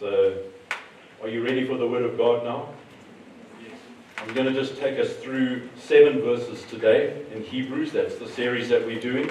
So, 0.00 0.38
are 1.22 1.28
you 1.28 1.44
ready 1.44 1.64
for 1.68 1.76
the 1.76 1.86
Word 1.86 2.02
of 2.02 2.18
God 2.18 2.42
now? 2.42 2.68
I'm 4.18 4.34
going 4.34 4.52
to 4.52 4.52
just 4.52 4.76
take 4.80 4.98
us 4.98 5.12
through 5.12 5.68
seven 5.76 6.20
verses 6.20 6.64
today 6.64 7.24
in 7.32 7.44
Hebrews. 7.44 7.92
That's 7.92 8.16
the 8.16 8.26
series 8.26 8.68
that 8.70 8.84
we're 8.84 9.00
doing. 9.00 9.30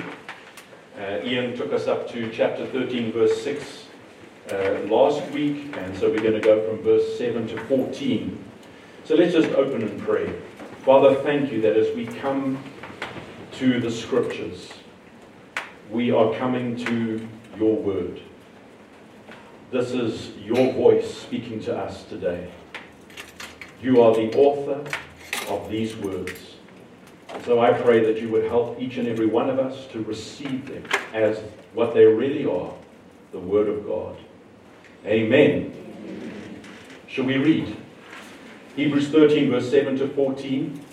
Uh, 0.98 1.20
Ian 1.26 1.58
took 1.58 1.74
us 1.74 1.88
up 1.88 2.10
to 2.12 2.32
chapter 2.32 2.66
13, 2.66 3.12
verse 3.12 3.42
6 3.44 3.88
uh, 4.54 4.56
last 4.86 5.30
week, 5.32 5.76
and 5.76 5.98
so 5.98 6.10
we're 6.10 6.22
going 6.22 6.32
to 6.32 6.40
go 6.40 6.66
from 6.70 6.82
verse 6.82 7.18
7 7.18 7.46
to 7.50 7.58
14. 7.66 8.46
So 9.04 9.16
let's 9.16 9.34
just 9.34 9.50
open 9.50 9.82
and 9.82 10.02
pray. 10.02 10.34
Father, 10.86 11.14
thank 11.24 11.52
you 11.52 11.60
that 11.60 11.76
as 11.76 11.94
we 11.94 12.06
come 12.06 12.64
to 13.54 13.82
the 13.82 13.92
scriptures, 13.92 14.72
we 15.90 16.12
are 16.12 16.34
coming 16.36 16.78
to 16.86 17.28
your 17.58 17.76
word. 17.76 18.22
This 19.74 19.92
is 19.92 20.30
your 20.38 20.72
voice 20.74 21.12
speaking 21.18 21.60
to 21.62 21.76
us 21.76 22.04
today. 22.04 22.48
You 23.82 24.04
are 24.04 24.14
the 24.14 24.32
author 24.38 24.84
of 25.52 25.68
these 25.68 25.96
words. 25.96 26.58
So 27.44 27.60
I 27.60 27.74
pray 27.74 28.06
that 28.06 28.22
you 28.22 28.30
would 28.30 28.44
help 28.44 28.80
each 28.80 28.98
and 28.98 29.08
every 29.08 29.26
one 29.26 29.50
of 29.50 29.58
us 29.58 29.88
to 29.88 30.04
receive 30.04 30.68
them 30.68 30.84
as 31.12 31.40
what 31.74 31.96
they 31.96 32.06
really 32.06 32.46
are 32.46 32.72
the 33.32 33.40
Word 33.40 33.68
of 33.68 33.88
God. 33.88 34.16
Amen. 35.08 35.74
Shall 37.08 37.26
we 37.26 37.38
read? 37.38 37.76
Hebrews 38.76 39.08
13, 39.08 39.50
verse 39.50 39.72
7 39.72 39.98
to 39.98 40.08
14. 40.08 40.86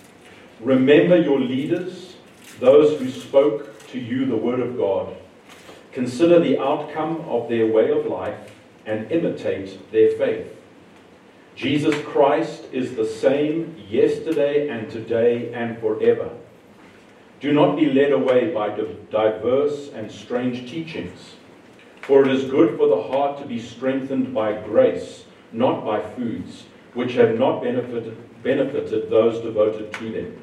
Remember 0.60 1.20
your 1.20 1.38
leaders, 1.38 2.16
those 2.60 2.98
who 2.98 3.10
spoke 3.10 3.86
to 3.88 4.00
you 4.00 4.24
the 4.24 4.36
Word 4.36 4.60
of 4.60 4.78
God. 4.78 5.14
Consider 5.92 6.40
the 6.40 6.58
outcome 6.58 7.20
of 7.28 7.50
their 7.50 7.66
way 7.66 7.90
of 7.90 8.06
life 8.06 8.49
and 8.86 9.10
imitate 9.10 9.90
their 9.92 10.10
faith. 10.12 10.46
Jesus 11.54 11.94
Christ 12.04 12.64
is 12.72 12.94
the 12.94 13.06
same 13.06 13.76
yesterday 13.88 14.68
and 14.68 14.90
today 14.90 15.52
and 15.52 15.78
forever. 15.78 16.30
Do 17.40 17.52
not 17.52 17.76
be 17.76 17.86
led 17.86 18.12
away 18.12 18.52
by 18.52 18.68
diverse 19.10 19.90
and 19.94 20.10
strange 20.10 20.70
teachings, 20.70 21.36
for 22.02 22.22
it 22.22 22.30
is 22.30 22.50
good 22.50 22.76
for 22.76 22.86
the 22.86 23.02
heart 23.02 23.38
to 23.38 23.46
be 23.46 23.58
strengthened 23.58 24.34
by 24.34 24.60
grace, 24.60 25.24
not 25.52 25.84
by 25.84 26.00
foods, 26.00 26.64
which 26.94 27.14
have 27.14 27.38
not 27.38 27.62
benefited, 27.62 28.16
benefited 28.42 29.10
those 29.10 29.42
devoted 29.42 29.92
to 29.94 30.12
them. 30.12 30.42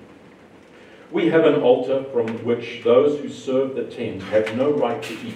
We 1.12 1.30
have 1.30 1.46
an 1.46 1.62
altar 1.62 2.04
from 2.12 2.28
which 2.44 2.82
those 2.84 3.20
who 3.20 3.30
serve 3.30 3.76
the 3.76 3.86
tent 3.86 4.22
have 4.24 4.56
no 4.56 4.72
right 4.72 5.02
to 5.02 5.14
eat. 5.14 5.36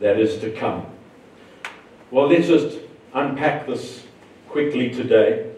that 0.00 0.18
is 0.18 0.38
to 0.38 0.50
come. 0.50 0.86
Well, 2.10 2.28
let's 2.28 2.48
just 2.48 2.78
unpack 3.14 3.66
this 3.66 4.06
quickly 4.48 4.90
today. 4.90 5.50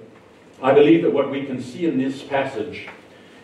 I 0.63 0.73
believe 0.73 1.03
that 1.03 1.13
what 1.13 1.31
we 1.31 1.45
can 1.45 1.63
see 1.63 1.87
in 1.87 1.99
this 1.99 2.23
passage 2.23 2.89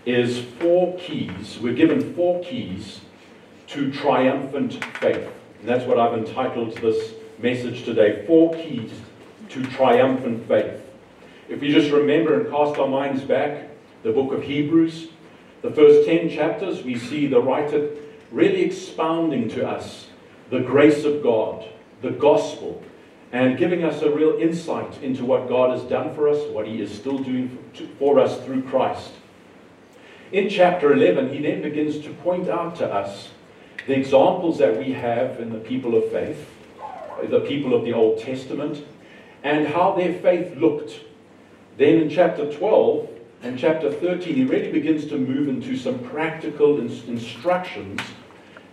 is 0.07 0.41
four 0.59 0.97
keys. 0.99 1.59
We're 1.61 1.75
given 1.75 2.15
four 2.15 2.43
keys 2.43 3.01
to 3.69 3.93
triumphant 3.93 4.85
faith. 4.97 5.31
And 5.61 5.69
that's 5.69 5.85
what 5.85 5.99
I've 5.99 6.19
entitled 6.19 6.77
this 6.79 7.15
message 7.39 7.85
today 7.85 8.25
Four 8.27 8.55
Keys 8.55 8.91
to 9.51 9.65
Triumphant 9.65 10.47
Faith. 10.47 10.81
If 11.49 11.61
we 11.61 11.73
just 11.73 11.91
remember 11.91 12.41
and 12.41 12.51
cast 12.51 12.79
our 12.79 12.89
minds 12.89 13.23
back, 13.23 13.69
the 14.03 14.13
book 14.13 14.33
of 14.33 14.43
Hebrews, 14.43 15.09
the 15.63 15.71
first 15.71 16.07
10 16.07 16.31
chapters, 16.31 16.83
we 16.83 16.99
see 16.99 17.27
the 17.27 17.41
writer 17.41 17.91
really 18.31 18.63
expounding 18.63 19.49
to 19.51 19.69
us 19.69 20.04
the 20.55 20.61
grace 20.61 21.05
of 21.05 21.21
God, 21.21 21.69
the 22.01 22.13
gospel, 22.13 22.81
and 23.33 23.59
giving 23.59 23.83
us 23.83 24.03
a 24.03 24.15
real 24.15 24.39
insight 24.39 25.03
into 25.03 25.25
what 25.25 25.49
God 25.49 25.77
has 25.77 25.83
done 25.83 26.15
for 26.15 26.29
us, 26.29 26.49
what 26.51 26.69
He 26.69 26.81
is 26.81 26.95
still 26.95 27.19
doing 27.19 27.59
for 27.99 28.21
us 28.21 28.41
through 28.45 28.63
Christ. 28.63 29.11
In 30.31 30.49
chapter 30.49 30.93
11, 30.93 31.33
he 31.33 31.43
then 31.43 31.61
begins 31.61 31.99
to 32.05 32.11
point 32.11 32.49
out 32.49 32.77
to 32.77 32.87
us 32.87 33.31
the 33.89 33.95
examples 33.99 34.59
that 34.59 34.79
we 34.79 34.93
have 34.93 35.41
in 35.41 35.53
the 35.53 35.59
people 35.59 35.97
of 35.97 36.09
faith, 36.13 36.49
the 37.25 37.41
people 37.41 37.75
of 37.75 37.85
the 37.85 37.93
Old 37.93 38.21
Testament, 38.21 38.87
and 39.43 39.67
how 39.67 39.97
their 39.97 40.15
faith 40.15 40.57
looked. 40.57 41.01
Then 41.79 41.97
in 41.97 42.09
chapter 42.09 42.53
12 42.53 43.09
and 43.43 43.59
chapter 43.59 43.91
13, 43.93 44.37
he 44.37 44.45
really 44.45 44.71
begins 44.71 45.07
to 45.07 45.19
move 45.19 45.49
into 45.49 45.77
some 45.77 45.99
practical 45.99 46.79
instructions 46.79 48.01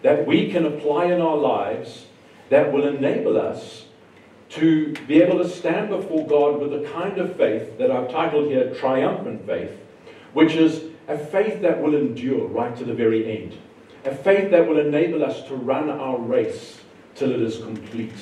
that 0.02 0.26
we 0.26 0.52
can 0.52 0.66
apply 0.66 1.06
in 1.06 1.22
our 1.22 1.38
lives 1.38 2.06
that 2.50 2.72
will 2.72 2.88
enable 2.88 3.40
us 3.40 3.86
to 4.50 4.94
be 5.08 5.22
able 5.22 5.38
to 5.38 5.48
stand 5.48 5.90
before 5.90 6.28
God 6.28 6.60
with 6.60 6.72
the 6.72 6.90
kind 6.90 7.18
of 7.18 7.36
faith 7.38 7.78
that 7.78 7.90
I've 7.90 8.12
titled 8.12 8.50
here 8.50 8.74
triumphant 8.76 9.46
faith, 9.46 9.72
which 10.34 10.56
is 10.56 10.84
a 11.08 11.18
faith 11.18 11.62
that 11.62 11.82
will 11.82 11.96
endure 11.96 12.48
right 12.48 12.76
to 12.76 12.84
the 12.84 12.94
very 12.94 13.42
end. 13.42 13.58
A 14.04 14.14
faith 14.14 14.52
that 14.52 14.68
will 14.68 14.80
enable 14.80 15.24
us 15.24 15.44
to 15.48 15.56
run 15.56 15.90
our 15.90 16.18
race 16.18 16.82
till 17.16 17.32
it 17.32 17.42
is 17.42 17.58
complete 17.58 18.14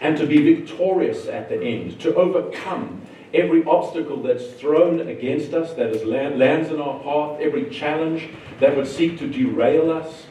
and 0.00 0.16
to 0.16 0.26
be 0.26 0.54
victorious 0.54 1.26
at 1.26 1.48
the 1.48 1.60
end, 1.60 2.00
to 2.00 2.14
overcome 2.14 3.02
every 3.34 3.64
obstacle 3.64 4.22
that's 4.22 4.46
thrown 4.54 5.00
against 5.08 5.52
us, 5.52 5.74
that 5.74 5.90
is 5.90 6.04
land, 6.04 6.38
lands 6.38 6.70
in 6.70 6.80
our 6.80 6.98
path, 7.00 7.40
every 7.40 7.68
challenge 7.70 8.28
that 8.60 8.76
would 8.76 8.86
seek 8.86 9.18
to 9.18 9.26
derail 9.26 9.90
us. 9.90 10.27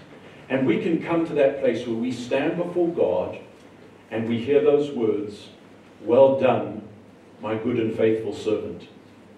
And 0.49 0.65
we 0.65 0.81
can 0.81 1.03
come 1.03 1.25
to 1.27 1.33
that 1.33 1.59
place 1.59 1.85
where 1.85 1.97
we 1.97 2.11
stand 2.11 2.57
before 2.57 2.87
God 2.89 3.39
and 4.09 4.29
we 4.29 4.39
hear 4.39 4.61
those 4.61 4.91
words, 4.91 5.49
Well 6.01 6.39
done, 6.39 6.87
my 7.41 7.55
good 7.55 7.77
and 7.79 7.95
faithful 7.95 8.33
servant. 8.33 8.87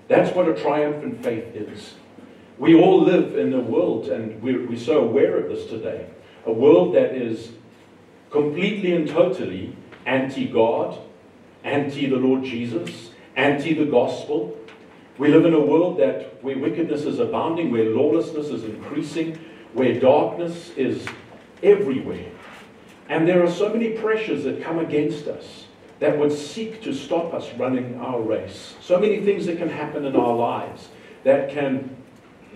That's 0.07 0.35
what 0.35 0.47
a 0.47 0.59
triumphant 0.59 1.23
faith 1.23 1.55
is. 1.55 1.95
We 2.57 2.75
all 2.75 3.01
live 3.01 3.37
in 3.37 3.53
a 3.53 3.59
world, 3.59 4.09
and 4.09 4.41
we're, 4.41 4.67
we're 4.67 4.77
so 4.77 4.99
aware 4.99 5.37
of 5.37 5.49
this 5.49 5.67
today, 5.67 6.09
a 6.45 6.51
world 6.51 6.93
that 6.95 7.15
is 7.15 7.51
completely 8.29 8.93
and 8.95 9.07
totally 9.07 9.75
anti 10.05 10.45
God, 10.45 10.99
anti 11.63 12.07
the 12.09 12.17
Lord 12.17 12.43
Jesus, 12.43 13.11
anti 13.35 13.73
the 13.73 13.85
gospel. 13.85 14.57
We 15.17 15.29
live 15.29 15.45
in 15.45 15.53
a 15.53 15.59
world 15.59 15.99
that 15.99 16.43
where 16.43 16.57
wickedness 16.57 17.03
is 17.03 17.19
abounding, 17.19 17.71
where 17.71 17.89
lawlessness 17.89 18.47
is 18.47 18.63
increasing, 18.63 19.39
where 19.73 19.99
darkness 19.99 20.71
is 20.71 21.05
everywhere. 21.63 22.31
And 23.07 23.27
there 23.27 23.43
are 23.43 23.51
so 23.51 23.69
many 23.69 23.89
pressures 23.89 24.43
that 24.43 24.61
come 24.61 24.79
against 24.79 25.27
us 25.27 25.65
that 25.99 26.17
would 26.17 26.31
seek 26.31 26.81
to 26.83 26.93
stop 26.93 27.33
us 27.33 27.51
running 27.55 27.99
our 27.99 28.21
race. 28.21 28.75
So 28.81 28.99
many 28.99 29.19
things 29.19 29.45
that 29.47 29.57
can 29.57 29.69
happen 29.69 30.05
in 30.05 30.15
our 30.15 30.35
lives 30.35 30.89
that 31.23 31.49
can 31.49 31.95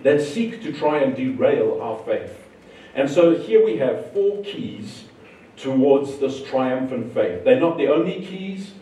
that 0.02 0.20
seek 0.20 0.62
to 0.62 0.72
try 0.72 0.98
and 0.98 1.16
derail 1.16 1.80
our 1.80 1.98
faith. 2.04 2.46
And 2.94 3.10
so 3.10 3.36
here 3.36 3.64
we 3.64 3.78
have 3.78 4.12
four 4.12 4.42
keys 4.44 5.04
towards 5.56 6.18
this 6.18 6.42
triumphant 6.44 7.12
faith. 7.14 7.44
They're 7.44 7.60
not 7.60 7.78
the 7.78 7.88
only 7.88 8.24
keys. 8.24 8.72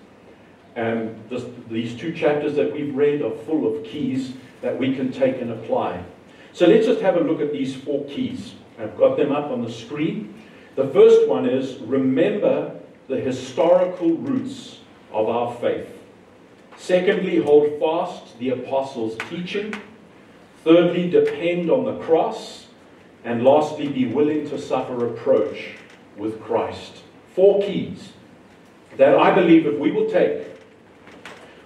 And 0.74 1.22
this, 1.28 1.44
these 1.70 1.96
two 1.96 2.12
chapters 2.12 2.56
that 2.56 2.72
we've 2.72 2.94
read 2.94 3.22
are 3.22 3.30
full 3.30 3.74
of 3.74 3.84
keys 3.84 4.32
that 4.62 4.76
we 4.76 4.94
can 4.94 5.12
take 5.12 5.40
and 5.40 5.50
apply. 5.50 6.04
So 6.52 6.66
let's 6.66 6.86
just 6.86 7.00
have 7.00 7.16
a 7.16 7.20
look 7.20 7.40
at 7.40 7.52
these 7.52 7.74
four 7.74 8.04
keys. 8.06 8.54
I've 8.78 8.96
got 8.96 9.16
them 9.16 9.32
up 9.32 9.50
on 9.50 9.62
the 9.62 9.70
screen. 9.70 10.34
The 10.76 10.88
first 10.88 11.28
one 11.28 11.48
is 11.48 11.78
remember 11.78 12.78
the 13.08 13.20
historical 13.20 14.10
roots 14.16 14.78
of 15.12 15.28
our 15.28 15.54
faith. 15.56 15.88
Secondly, 16.76 17.38
hold 17.38 17.78
fast 17.78 18.38
the 18.38 18.50
apostles' 18.50 19.16
teaching. 19.30 19.74
Thirdly, 20.64 21.08
depend 21.08 21.70
on 21.70 21.84
the 21.84 21.98
cross. 22.04 22.66
And 23.24 23.44
lastly, 23.44 23.88
be 23.88 24.06
willing 24.06 24.48
to 24.50 24.58
suffer 24.58 24.94
reproach 24.94 25.76
with 26.16 26.40
Christ. 26.40 27.02
Four 27.34 27.62
keys 27.62 28.12
that 28.96 29.16
I 29.16 29.34
believe 29.34 29.66
if 29.66 29.78
we 29.78 29.90
will 29.90 30.10
take, 30.10 30.46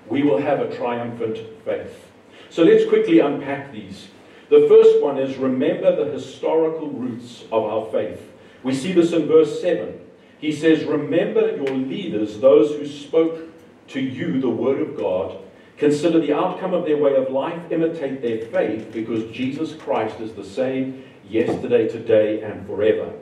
we 0.08 0.22
will 0.22 0.38
have 0.38 0.60
a 0.60 0.76
triumphant 0.76 1.38
faith. 1.64 2.10
So 2.50 2.62
let's 2.62 2.86
quickly 2.88 3.18
unpack 3.20 3.72
these. 3.72 4.08
The 4.48 4.66
first 4.69 5.02
one 5.02 5.19
is 5.19 5.37
remember 5.37 6.04
the 6.04 6.12
historical 6.12 6.88
roots 6.88 7.44
of 7.50 7.64
our 7.64 7.90
faith. 7.90 8.32
We 8.62 8.75
see 8.75 8.93
this 8.93 9.12
in 9.12 9.26
verse 9.26 9.60
7. 9.60 10.00
He 10.38 10.52
says, 10.52 10.84
Remember 10.84 11.56
your 11.56 11.75
leaders, 11.75 12.38
those 12.38 12.70
who 12.76 12.87
spoke 12.87 13.40
to 13.88 14.00
you 14.00 14.40
the 14.40 14.50
Word 14.50 14.81
of 14.81 14.96
God. 14.96 15.38
Consider 15.78 16.20
the 16.20 16.32
outcome 16.32 16.75
of 16.75 16.84
their 16.84 16.96
way 16.96 17.14
of 17.16 17.31
life, 17.31 17.60
imitate 17.70 18.22
their 18.22 18.46
faith, 18.46 18.93
because 18.93 19.31
Jesus 19.34 19.75
Christ 19.75 20.20
is 20.20 20.32
the 20.34 20.44
same 20.44 21.04
yesterday, 21.28 21.88
today, 21.88 22.42
and 22.42 22.66
forever. 22.66 23.12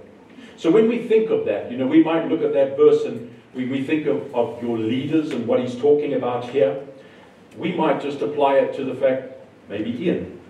So 0.57 0.71
when 0.71 0.89
we 0.89 1.09
think 1.09 1.31
of 1.31 1.47
that, 1.47 1.71
you 1.71 1.77
know, 1.77 1.87
we 1.87 2.05
might 2.05 2.29
look 2.29 2.43
at 2.43 2.53
that 2.53 2.77
verse 2.77 3.05
and 3.05 3.35
we, 3.55 3.67
we 3.67 3.83
think 3.83 4.07
of, 4.07 4.35
of 4.35 4.63
your 4.63 4.79
leaders 4.79 5.31
and 5.31 5.47
what 5.47 5.61
he's 5.61 5.77
talking 5.77 6.15
about 6.15 6.49
here. 6.51 6.81
We 7.57 7.73
might 7.73 8.01
just 8.01 8.21
apply 8.21 8.57
it 8.57 8.75
to 8.77 8.85
the 8.85 8.95
fact, 8.95 9.33
maybe 9.69 9.91
Ian, 10.05 10.41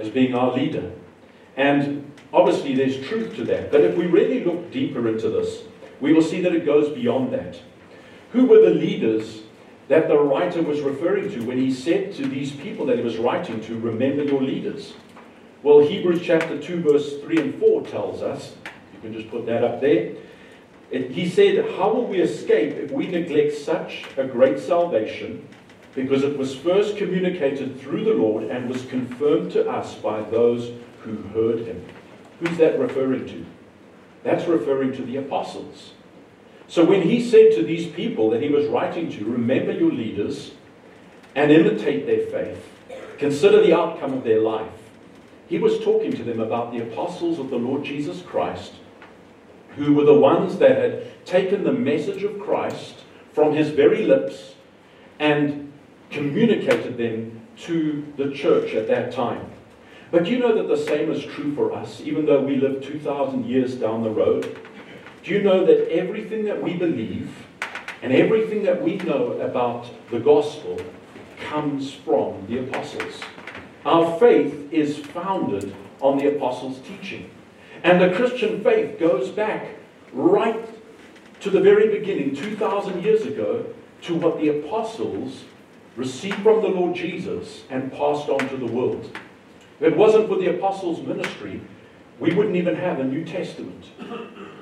as 0.00 0.08
being 0.08 0.34
our 0.34 0.52
leader. 0.52 0.90
And 1.56 2.10
obviously 2.32 2.74
there's 2.74 3.06
truth 3.06 3.36
to 3.36 3.44
that. 3.44 3.70
But 3.70 3.82
if 3.82 3.96
we 3.96 4.06
really 4.06 4.42
look 4.42 4.70
deeper 4.70 5.08
into 5.08 5.28
this, 5.28 5.62
we 6.00 6.12
will 6.12 6.22
see 6.22 6.40
that 6.40 6.54
it 6.54 6.64
goes 6.64 6.88
beyond 6.94 7.32
that. 7.32 7.60
Who 8.32 8.46
were 8.46 8.60
the 8.60 8.74
leaders 8.74 9.42
that 9.88 10.08
the 10.08 10.18
writer 10.18 10.62
was 10.62 10.80
referring 10.80 11.30
to 11.32 11.44
when 11.44 11.58
he 11.58 11.72
said 11.72 12.14
to 12.14 12.26
these 12.26 12.52
people 12.52 12.86
that 12.86 12.96
he 12.96 13.04
was 13.04 13.18
writing 13.18 13.60
to, 13.62 13.78
remember 13.78 14.24
your 14.24 14.40
leaders? 14.40 14.94
Well, 15.62 15.80
Hebrews 15.80 16.22
chapter 16.22 16.58
2, 16.58 16.80
verse 16.80 17.18
3 17.20 17.38
and 17.38 17.60
4 17.60 17.86
tells 17.86 18.22
us, 18.22 18.54
you 18.94 19.00
can 19.00 19.12
just 19.12 19.30
put 19.30 19.46
that 19.46 19.62
up 19.62 19.80
there. 19.80 20.14
It, 20.90 21.10
he 21.10 21.28
said, 21.28 21.64
How 21.76 21.92
will 21.92 22.06
we 22.06 22.20
escape 22.20 22.76
if 22.76 22.90
we 22.90 23.06
neglect 23.06 23.54
such 23.54 24.04
a 24.16 24.26
great 24.26 24.58
salvation? 24.58 25.46
Because 25.94 26.22
it 26.22 26.38
was 26.38 26.54
first 26.54 26.96
communicated 26.96 27.80
through 27.80 28.04
the 28.04 28.14
Lord 28.14 28.44
and 28.44 28.68
was 28.68 28.84
confirmed 28.86 29.52
to 29.52 29.68
us 29.68 29.94
by 29.94 30.22
those 30.22 30.70
who 31.02 31.16
heard 31.34 31.66
him. 31.66 31.84
Who's 32.38 32.56
that 32.58 32.78
referring 32.78 33.26
to? 33.26 33.44
That's 34.22 34.46
referring 34.46 34.92
to 34.96 35.02
the 35.02 35.16
apostles. 35.16 35.92
So 36.68 36.84
when 36.84 37.02
he 37.02 37.20
said 37.20 37.52
to 37.56 37.62
these 37.62 37.86
people 37.86 38.30
that 38.30 38.42
he 38.42 38.48
was 38.48 38.66
writing 38.66 39.10
to, 39.12 39.24
remember 39.24 39.72
your 39.72 39.90
leaders 39.90 40.52
and 41.34 41.50
imitate 41.50 42.06
their 42.06 42.26
faith, 42.26 42.64
consider 43.18 43.60
the 43.60 43.76
outcome 43.76 44.12
of 44.12 44.24
their 44.24 44.40
life, 44.40 44.70
he 45.48 45.58
was 45.58 45.80
talking 45.80 46.12
to 46.12 46.22
them 46.22 46.38
about 46.38 46.72
the 46.72 46.80
apostles 46.80 47.40
of 47.40 47.50
the 47.50 47.56
Lord 47.56 47.82
Jesus 47.82 48.22
Christ, 48.22 48.74
who 49.70 49.94
were 49.94 50.04
the 50.04 50.14
ones 50.14 50.58
that 50.58 50.78
had 50.78 51.26
taken 51.26 51.64
the 51.64 51.72
message 51.72 52.22
of 52.22 52.38
Christ 52.38 53.00
from 53.32 53.54
his 53.54 53.70
very 53.70 54.04
lips 54.04 54.54
and 55.18 55.69
communicated 56.10 56.96
them 56.96 57.40
to 57.56 58.12
the 58.16 58.30
church 58.30 58.74
at 58.74 58.88
that 58.88 59.12
time. 59.12 59.50
But 60.10 60.24
do 60.24 60.30
you 60.30 60.38
know 60.38 60.54
that 60.56 60.68
the 60.68 60.76
same 60.76 61.10
is 61.10 61.24
true 61.24 61.54
for 61.54 61.72
us, 61.72 62.00
even 62.00 62.26
though 62.26 62.40
we 62.40 62.56
live 62.56 62.82
2,000 62.82 63.46
years 63.46 63.76
down 63.76 64.02
the 64.02 64.10
road? 64.10 64.58
Do 65.22 65.32
you 65.32 65.42
know 65.42 65.64
that 65.64 65.88
everything 65.92 66.44
that 66.46 66.62
we 66.62 66.74
believe 66.74 67.30
and 68.02 68.12
everything 68.12 68.64
that 68.64 68.82
we 68.82 68.96
know 68.96 69.32
about 69.40 69.88
the 70.10 70.18
gospel 70.18 70.80
comes 71.38 71.92
from 71.92 72.46
the 72.48 72.58
apostles? 72.58 73.20
Our 73.84 74.18
faith 74.18 74.72
is 74.72 74.98
founded 74.98 75.74
on 76.00 76.18
the 76.18 76.34
apostles' 76.34 76.80
teaching. 76.80 77.30
And 77.84 78.00
the 78.00 78.14
Christian 78.14 78.62
faith 78.64 78.98
goes 78.98 79.28
back 79.28 79.76
right 80.12 80.68
to 81.40 81.50
the 81.50 81.60
very 81.60 81.88
beginning, 81.88 82.34
2,000 82.34 83.02
years 83.02 83.22
ago, 83.22 83.66
to 84.02 84.14
what 84.14 84.40
the 84.40 84.48
apostles 84.48 85.44
received 85.96 86.42
from 86.42 86.62
the 86.62 86.68
Lord 86.68 86.94
Jesus 86.94 87.62
and 87.70 87.92
passed 87.92 88.28
on 88.28 88.48
to 88.48 88.56
the 88.56 88.66
world. 88.66 89.10
If 89.80 89.92
it 89.92 89.96
wasn't 89.96 90.28
for 90.28 90.36
the 90.36 90.56
apostles' 90.56 91.00
ministry, 91.00 91.60
we 92.18 92.34
wouldn't 92.34 92.56
even 92.56 92.76
have 92.76 93.00
a 93.00 93.04
New 93.04 93.24
Testament. 93.24 93.86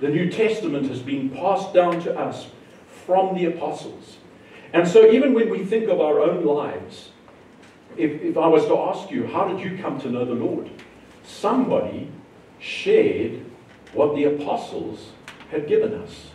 The 0.00 0.08
New 0.08 0.30
Testament 0.30 0.88
has 0.88 1.00
been 1.00 1.28
passed 1.30 1.74
down 1.74 2.00
to 2.02 2.16
us 2.16 2.46
from 3.04 3.34
the 3.34 3.46
apostles. 3.46 4.18
And 4.72 4.86
so, 4.86 5.10
even 5.10 5.34
when 5.34 5.50
we 5.50 5.64
think 5.64 5.88
of 5.88 6.00
our 6.00 6.20
own 6.20 6.44
lives, 6.44 7.10
if, 7.96 8.22
if 8.22 8.36
I 8.36 8.46
was 8.46 8.66
to 8.66 8.78
ask 8.78 9.10
you, 9.10 9.26
how 9.26 9.48
did 9.48 9.60
you 9.60 9.76
come 9.82 10.00
to 10.00 10.10
know 10.10 10.24
the 10.24 10.34
Lord? 10.34 10.70
Somebody 11.24 12.10
shared 12.60 13.44
what 13.92 14.14
the 14.14 14.24
apostles 14.24 15.10
had 15.50 15.66
given 15.66 15.94
us. 15.94 16.30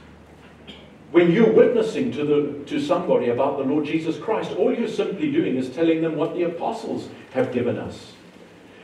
When 1.14 1.32
you're 1.32 1.54
witnessing 1.54 2.12
to, 2.14 2.26
the, 2.26 2.66
to 2.66 2.82
somebody 2.82 3.30
about 3.30 3.60
the 3.60 3.64
Lord 3.64 3.86
Jesus 3.86 4.18
Christ, 4.18 4.52
all 4.54 4.74
you're 4.74 4.88
simply 4.88 5.32
doing 5.32 5.58
is 5.58 5.70
telling 5.70 6.02
them 6.02 6.16
what 6.16 6.34
the 6.34 6.42
apostles 6.42 7.08
have 7.36 7.52
given 7.52 7.78
us. 7.78 8.14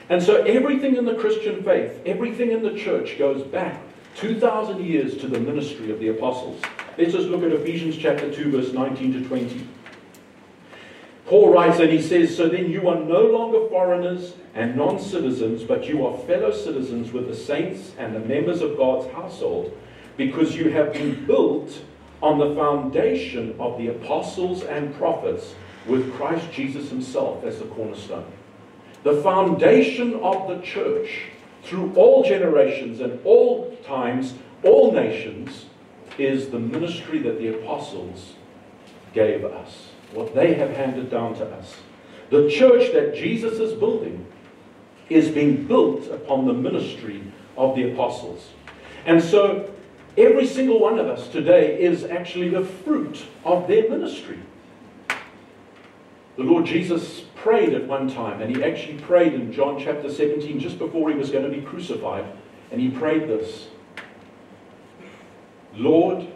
And 0.09 0.21
so 0.21 0.43
everything 0.43 0.95
in 0.95 1.05
the 1.05 1.15
Christian 1.15 1.63
faith, 1.63 1.99
everything 2.05 2.51
in 2.51 2.61
the 2.61 2.77
church 2.77 3.17
goes 3.17 3.41
back 3.41 3.81
2,000 4.17 4.85
years 4.85 5.17
to 5.17 5.27
the 5.27 5.39
ministry 5.39 5.89
of 5.89 5.97
the 5.97 6.09
apostles. 6.09 6.61
Let's 6.99 7.13
just 7.13 7.29
look 7.29 7.41
at 7.41 7.51
Ephesians 7.51 7.97
chapter 7.97 8.31
2, 8.31 8.51
verse 8.51 8.73
19 8.73 9.13
to 9.13 9.27
20. 9.27 9.67
Paul 11.25 11.51
writes 11.51 11.79
and 11.79 11.89
he 11.89 11.99
says, 11.99 12.37
So 12.37 12.47
then 12.47 12.69
you 12.69 12.89
are 12.89 12.99
no 12.99 13.25
longer 13.25 13.67
foreigners 13.69 14.35
and 14.53 14.75
non 14.75 14.99
citizens, 14.99 15.63
but 15.63 15.87
you 15.87 16.05
are 16.05 16.15
fellow 16.27 16.51
citizens 16.51 17.11
with 17.11 17.27
the 17.27 17.35
saints 17.35 17.93
and 17.97 18.15
the 18.15 18.19
members 18.19 18.61
of 18.61 18.77
God's 18.77 19.11
household, 19.13 19.75
because 20.15 20.55
you 20.55 20.69
have 20.69 20.93
been 20.93 21.25
built 21.25 21.85
on 22.21 22.37
the 22.37 22.55
foundation 22.55 23.55
of 23.59 23.77
the 23.77 23.87
apostles 23.87 24.63
and 24.63 24.93
prophets, 24.95 25.55
with 25.87 26.13
Christ 26.15 26.51
Jesus 26.51 26.89
himself 26.89 27.43
as 27.43 27.59
the 27.59 27.65
cornerstone. 27.65 28.25
The 29.03 29.21
foundation 29.21 30.15
of 30.15 30.47
the 30.47 30.61
church 30.61 31.23
through 31.63 31.93
all 31.95 32.23
generations 32.23 32.99
and 32.99 33.19
all 33.25 33.75
times, 33.85 34.33
all 34.63 34.91
nations, 34.91 35.65
is 36.17 36.49
the 36.49 36.59
ministry 36.59 37.19
that 37.19 37.39
the 37.39 37.59
apostles 37.59 38.33
gave 39.13 39.45
us, 39.45 39.89
what 40.13 40.35
they 40.35 40.53
have 40.55 40.71
handed 40.71 41.09
down 41.09 41.35
to 41.35 41.45
us. 41.45 41.75
The 42.29 42.49
church 42.49 42.91
that 42.93 43.15
Jesus 43.15 43.59
is 43.59 43.73
building 43.73 44.25
is 45.09 45.29
being 45.29 45.65
built 45.65 46.07
upon 46.11 46.45
the 46.45 46.53
ministry 46.53 47.23
of 47.57 47.75
the 47.75 47.91
apostles. 47.91 48.49
And 49.05 49.23
so, 49.23 49.73
every 50.17 50.45
single 50.45 50.79
one 50.79 50.99
of 50.99 51.07
us 51.07 51.27
today 51.27 51.81
is 51.81 52.03
actually 52.03 52.49
the 52.49 52.63
fruit 52.63 53.25
of 53.43 53.67
their 53.67 53.89
ministry. 53.89 54.39
The 56.37 56.43
Lord 56.43 56.65
Jesus 56.65 57.21
prayed 57.35 57.73
at 57.73 57.85
one 57.85 58.09
time, 58.09 58.41
and 58.41 58.55
he 58.55 58.63
actually 58.63 58.97
prayed 58.99 59.33
in 59.33 59.51
John 59.51 59.77
chapter 59.77 60.09
17 60.09 60.59
just 60.59 60.79
before 60.79 61.09
he 61.09 61.17
was 61.17 61.29
going 61.31 61.43
to 61.43 61.55
be 61.55 61.61
crucified. 61.61 62.25
And 62.71 62.79
he 62.79 62.89
prayed 62.89 63.23
this 63.23 63.67
Lord, 65.73 66.27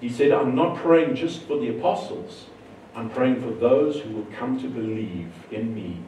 he 0.00 0.08
said, 0.08 0.32
I'm 0.32 0.54
not 0.54 0.76
praying 0.76 1.16
just 1.16 1.42
for 1.42 1.58
the 1.58 1.76
apostles, 1.76 2.46
I'm 2.94 3.10
praying 3.10 3.40
for 3.42 3.50
those 3.50 4.00
who 4.00 4.10
will 4.10 4.28
come 4.36 4.60
to 4.60 4.68
believe 4.68 5.32
in 5.50 5.74
me 5.74 5.98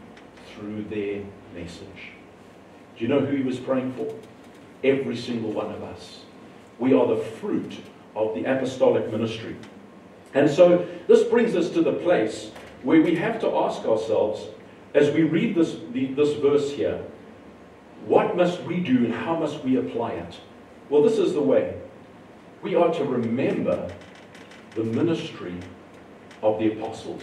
through 0.55 0.85
their 0.85 1.23
message. 1.55 2.13
Do 2.97 3.05
you 3.05 3.09
know 3.09 3.21
who 3.21 3.37
he 3.37 3.43
was 3.43 3.59
praying 3.59 3.93
for? 3.95 4.15
Every 4.83 5.17
single 5.17 5.53
one 5.53 5.73
of 5.73 5.83
us. 5.83 6.26
We 6.79 6.93
are 6.93 7.07
the 7.07 7.17
fruit 7.17 7.81
of 8.15 8.35
the 8.35 8.45
apostolic 8.45 9.11
ministry. 9.11 9.57
And 10.35 10.51
so 10.51 10.87
this 11.09 11.25
brings 11.25 11.55
us 11.55 11.71
to 11.71 11.83
the 11.83 11.93
place 11.93 12.51
where 12.83 13.01
we 13.01 13.15
have 13.17 13.41
to 13.41 13.57
ask 13.57 13.85
ourselves, 13.85 14.47
as 14.95 15.11
we 15.11 15.23
read 15.23 15.55
this, 15.55 15.77
the, 15.93 16.07
this 16.15 16.35
verse 16.35 16.71
here, 16.73 17.03
what 18.07 18.37
must 18.37 18.63
we 18.63 18.81
do 18.81 19.05
and 19.05 19.13
how 19.13 19.37
must 19.37 19.65
we 19.65 19.77
apply 19.77 20.13
it? 20.13 20.39
Well, 20.91 21.03
this 21.03 21.19
is 21.19 21.33
the 21.33 21.43
way. 21.43 21.75
We 22.63 22.75
are 22.75 22.93
to 22.93 23.05
remember 23.05 23.91
the 24.75 24.85
ministry 24.85 25.55
of 26.43 26.59
the 26.59 26.73
apostles. 26.73 27.23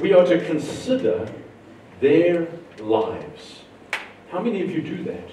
We 0.00 0.12
are 0.12 0.26
to 0.26 0.44
consider 0.44 1.32
their 2.00 2.48
lives. 2.80 3.62
How 4.30 4.40
many 4.40 4.62
of 4.62 4.70
you 4.70 4.82
do 4.82 5.04
that? 5.04 5.30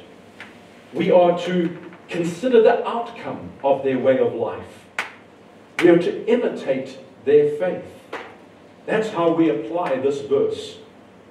We 0.94 1.12
are 1.12 1.38
to 1.40 1.78
consider 2.12 2.62
the 2.62 2.88
outcome 2.88 3.50
of 3.64 3.84
their 3.84 3.98
way 3.98 4.20
of 4.20 4.36
life. 4.36 4.86
We 5.82 5.90
are 5.90 5.98
to 5.98 6.28
imitate 6.28 7.00
their 7.26 7.58
faith. 7.58 7.86
That's 8.86 9.10
how 9.10 9.34
we 9.34 9.50
apply 9.50 9.96
this 10.00 10.22
verse. 10.22 10.78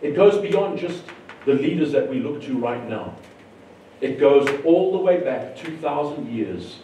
It 0.01 0.17
goes 0.17 0.41
beyond 0.41 0.79
just 0.79 1.03
the 1.45 1.55
leaders 1.55 1.93
that 1.93 2.09
we 2.09 2.21
look 2.21 2.43
to 2.43 2.59
right 2.59 2.89
now. 2.89 3.15
It 4.01 4.19
goes 4.19 4.49
all 4.65 4.93
the 4.93 4.99
way 4.99 5.21
back 5.21 5.57
2,000 5.57 6.33
years 6.35 6.79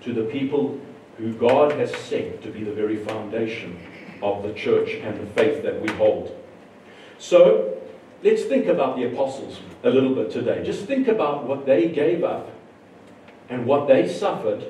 to 0.00 0.12
the 0.12 0.24
people 0.24 0.80
who 1.18 1.34
God 1.34 1.72
has 1.72 1.94
set 1.94 2.42
to 2.42 2.50
be 2.50 2.64
the 2.64 2.72
very 2.72 2.96
foundation 2.96 3.78
of 4.22 4.42
the 4.42 4.54
church 4.54 4.94
and 5.02 5.20
the 5.20 5.26
faith 5.34 5.62
that 5.62 5.80
we 5.80 5.88
hold. 5.92 6.36
So, 7.18 7.78
let's 8.22 8.44
think 8.44 8.66
about 8.66 8.96
the 8.96 9.04
apostles 9.04 9.60
a 9.84 9.90
little 9.90 10.14
bit 10.14 10.30
today. 10.30 10.64
Just 10.64 10.86
think 10.86 11.08
about 11.08 11.44
what 11.44 11.66
they 11.66 11.88
gave 11.88 12.24
up 12.24 12.48
and 13.52 13.66
what 13.66 13.86
they 13.86 14.08
suffered 14.08 14.64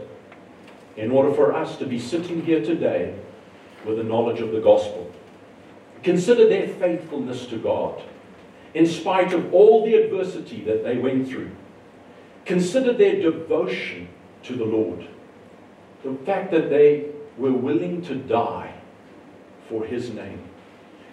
in 0.97 1.13
order 1.13 1.33
for 1.33 1.55
us 1.55 1.77
to 1.77 1.87
be 1.87 2.01
sitting 2.01 2.45
here 2.45 2.65
today 2.65 3.17
with 3.87 3.97
the 3.97 4.03
knowledge 4.03 4.41
of 4.41 4.51
the 4.51 4.61
gospel. 4.61 5.09
Consider 6.03 6.49
their 6.49 6.67
faithfulness 6.67 7.47
to 7.47 7.59
God, 7.59 8.03
in 8.75 8.89
spite 8.89 9.33
of 9.33 9.55
all 9.55 9.87
the 9.87 9.95
adversity 9.95 10.65
that 10.65 10.83
they 10.83 10.97
went 10.97 11.29
through. 11.29 11.53
Consider 12.45 12.93
their 12.93 13.23
devotion 13.23 14.09
to 14.43 14.57
the 14.57 14.65
Lord. 14.65 15.07
The 16.03 16.17
fact 16.27 16.51
that 16.51 16.69
they 16.69 17.07
were 17.39 17.53
willing 17.53 18.03
to 18.03 18.17
die 18.17 18.75
for 19.69 19.85
his 19.85 20.11
name. 20.11 20.43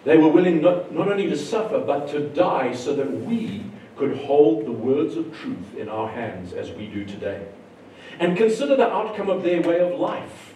They 0.05 0.17
were 0.17 0.29
willing 0.29 0.63
not, 0.63 0.91
not 0.91 1.07
only 1.07 1.29
to 1.29 1.38
suffer, 1.38 1.79
but 1.79 2.07
to 2.09 2.29
die 2.29 2.73
so 2.73 2.95
that 2.95 3.11
we 3.11 3.63
could 3.95 4.17
hold 4.17 4.65
the 4.65 4.71
words 4.71 5.15
of 5.17 5.38
truth 5.38 5.77
in 5.77 5.88
our 5.88 6.09
hands 6.09 6.53
as 6.53 6.71
we 6.71 6.88
do 6.88 7.05
today. 7.05 7.45
And 8.19 8.35
consider 8.35 8.75
the 8.75 8.91
outcome 8.91 9.29
of 9.29 9.43
their 9.43 9.61
way 9.61 9.79
of 9.79 9.97
life. 9.97 10.53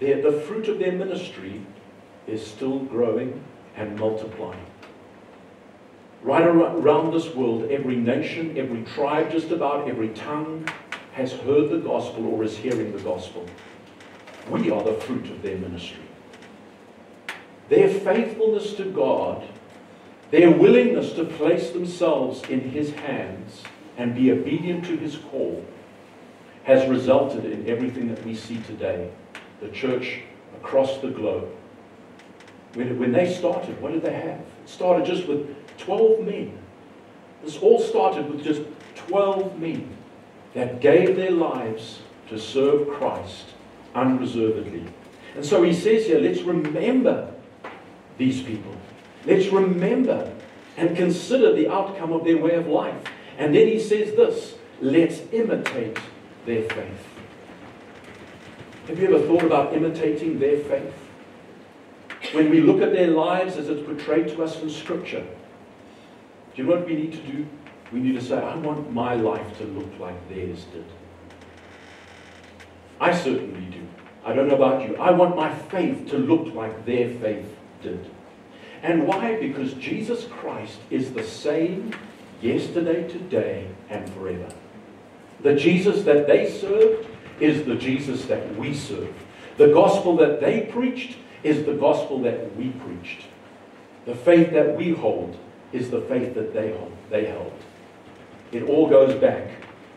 The 0.00 0.42
fruit 0.46 0.68
of 0.68 0.80
their 0.80 0.92
ministry 0.92 1.64
is 2.26 2.44
still 2.44 2.80
growing 2.80 3.42
and 3.76 3.98
multiplying. 3.98 4.66
Right 6.22 6.44
around 6.44 7.12
this 7.12 7.34
world, 7.34 7.70
every 7.70 7.96
nation, 7.96 8.56
every 8.58 8.82
tribe, 8.82 9.30
just 9.30 9.50
about 9.50 9.88
every 9.88 10.08
tongue 10.10 10.68
has 11.14 11.32
heard 11.32 11.70
the 11.70 11.78
gospel 11.78 12.26
or 12.26 12.42
is 12.42 12.56
hearing 12.56 12.92
the 12.92 13.02
gospel. 13.02 13.46
We 14.50 14.70
are 14.70 14.82
the 14.82 14.94
fruit 14.94 15.30
of 15.30 15.42
their 15.42 15.58
ministry. 15.58 16.02
Their 17.68 17.88
faithfulness 17.88 18.74
to 18.74 18.84
God, 18.84 19.44
their 20.30 20.50
willingness 20.50 21.12
to 21.12 21.24
place 21.24 21.70
themselves 21.70 22.42
in 22.48 22.70
His 22.70 22.92
hands 22.92 23.62
and 23.96 24.14
be 24.14 24.32
obedient 24.32 24.84
to 24.86 24.96
His 24.96 25.16
call, 25.16 25.64
has 26.64 26.88
resulted 26.88 27.44
in 27.44 27.68
everything 27.68 28.08
that 28.08 28.24
we 28.24 28.34
see 28.34 28.58
today. 28.58 29.10
The 29.60 29.68
church 29.68 30.20
across 30.56 30.98
the 30.98 31.08
globe. 31.08 31.48
When, 32.74 32.98
when 32.98 33.12
they 33.12 33.32
started, 33.32 33.80
what 33.80 33.92
did 33.92 34.02
they 34.02 34.12
have? 34.12 34.40
It 34.40 34.68
started 34.68 35.06
just 35.06 35.26
with 35.26 35.54
12 35.78 36.24
men. 36.24 36.58
This 37.44 37.58
all 37.58 37.80
started 37.80 38.30
with 38.30 38.44
just 38.44 38.62
12 39.08 39.58
men 39.58 39.88
that 40.54 40.80
gave 40.80 41.16
their 41.16 41.30
lives 41.30 42.00
to 42.28 42.38
serve 42.38 42.88
Christ 42.88 43.46
unreservedly. 43.94 44.86
And 45.34 45.44
so 45.44 45.62
he 45.62 45.74
says 45.74 46.06
here, 46.06 46.20
let's 46.20 46.42
remember 46.42 47.32
these 48.18 48.42
people. 48.42 48.76
Let's 49.26 49.46
remember 49.46 50.32
and 50.76 50.96
consider 50.96 51.52
the 51.52 51.68
outcome 51.70 52.12
of 52.12 52.24
their 52.24 52.38
way 52.38 52.54
of 52.54 52.66
life. 52.66 53.02
And 53.38 53.54
then 53.54 53.68
he 53.68 53.80
says 53.80 54.14
this 54.14 54.54
let's 54.80 55.20
imitate 55.32 55.98
their 56.46 56.62
faith. 56.62 57.06
Have 58.88 58.98
you 58.98 59.14
ever 59.14 59.26
thought 59.26 59.44
about 59.44 59.74
imitating 59.74 60.38
their 60.38 60.58
faith? 60.58 60.94
When 62.32 62.50
we 62.50 62.60
look 62.60 62.80
at 62.80 62.92
their 62.92 63.08
lives 63.08 63.56
as 63.56 63.68
it's 63.68 63.84
portrayed 63.86 64.28
to 64.28 64.42
us 64.42 64.60
in 64.60 64.70
Scripture, 64.70 65.24
do 66.54 66.62
you 66.62 66.64
know 66.64 66.76
what 66.76 66.86
we 66.86 66.94
need 66.94 67.12
to 67.12 67.18
do? 67.18 67.46
We 67.92 68.00
need 68.00 68.14
to 68.14 68.24
say, 68.24 68.36
I 68.38 68.56
want 68.56 68.92
my 68.92 69.14
life 69.14 69.58
to 69.58 69.64
look 69.64 69.98
like 69.98 70.28
theirs 70.28 70.64
did. 70.72 70.84
I 73.00 73.14
certainly 73.14 73.66
do. 73.66 73.86
I 74.24 74.32
don't 74.32 74.48
know 74.48 74.56
about 74.56 74.88
you. 74.88 74.96
I 74.96 75.10
want 75.10 75.36
my 75.36 75.52
faith 75.54 76.08
to 76.10 76.18
look 76.18 76.54
like 76.54 76.86
their 76.86 77.08
faith 77.08 77.56
did. 77.82 78.08
And 78.82 79.06
why? 79.06 79.36
Because 79.38 79.74
Jesus 79.74 80.24
Christ 80.24 80.78
is 80.90 81.12
the 81.12 81.22
same 81.22 81.92
yesterday, 82.40 83.08
today, 83.08 83.68
and 83.90 84.08
forever. 84.12 84.48
The 85.42 85.54
Jesus 85.54 86.04
that 86.04 86.26
they 86.26 86.50
served 86.50 87.08
is 87.40 87.64
the 87.66 87.74
Jesus 87.74 88.26
that 88.26 88.56
we 88.56 88.74
serve. 88.74 89.12
The 89.56 89.68
gospel 89.68 90.16
that 90.16 90.40
they 90.40 90.62
preached 90.62 91.16
is 91.42 91.66
the 91.66 91.74
gospel 91.74 92.20
that 92.22 92.56
we 92.56 92.70
preached. 92.70 93.22
The 94.06 94.14
faith 94.14 94.52
that 94.52 94.76
we 94.76 94.90
hold 94.90 95.36
is 95.72 95.90
the 95.90 96.02
faith 96.02 96.34
that 96.34 96.52
they 96.52 96.72
hold, 96.72 96.92
they 97.10 97.26
held. 97.26 97.52
It 98.52 98.64
all 98.64 98.88
goes 98.88 99.14
back 99.14 99.50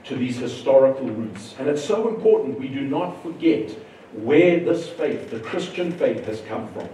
to 0.06 0.16
these 0.16 0.38
historical 0.38 1.08
roots. 1.08 1.56
And 1.60 1.68
it's 1.68 1.84
so 1.84 2.08
important 2.08 2.60
we 2.60 2.68
do 2.68 2.82
not 2.82 3.22
forget 3.22 3.72
where 4.14 4.60
this 4.60 4.88
faith, 4.88 5.30
the 5.30 5.40
Christian 5.40 5.92
faith, 5.92 6.26
has 6.26 6.42
come 6.42 6.68
from. 6.70 6.88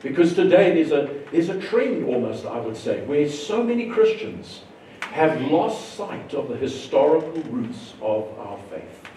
Because 0.00 0.34
today 0.34 0.74
there's 0.74 0.92
a, 0.92 1.14
there's 1.30 1.50
a 1.50 1.60
trend 1.60 2.04
almost, 2.06 2.46
I 2.46 2.58
would 2.58 2.76
say, 2.76 3.04
where 3.04 3.28
so 3.28 3.62
many 3.62 3.88
Christians 3.88 4.62
have 5.00 5.40
lost 5.50 5.96
sight 5.96 6.34
of 6.34 6.48
the 6.48 6.56
historical 6.56 7.42
roots 7.42 7.94
of 8.00 8.28
our 8.38 8.58
faith. 8.70 9.08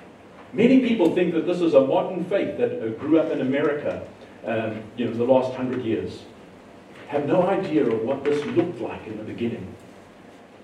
Many 0.53 0.81
people 0.81 1.13
think 1.13 1.33
that 1.33 1.45
this 1.45 1.61
is 1.61 1.73
a 1.73 1.81
modern 1.81 2.23
faith 2.25 2.57
that 2.57 2.81
uh, 2.81 2.89
grew 2.89 3.19
up 3.19 3.31
in 3.31 3.41
America, 3.41 4.05
um, 4.45 4.81
you 4.97 5.05
know, 5.05 5.13
the 5.13 5.23
last 5.23 5.53
hundred 5.55 5.83
years. 5.83 6.23
Have 7.07 7.25
no 7.25 7.43
idea 7.43 7.85
of 7.85 8.01
what 8.03 8.23
this 8.23 8.43
looked 8.45 8.79
like 8.79 9.05
in 9.07 9.17
the 9.17 9.23
beginning. 9.23 9.75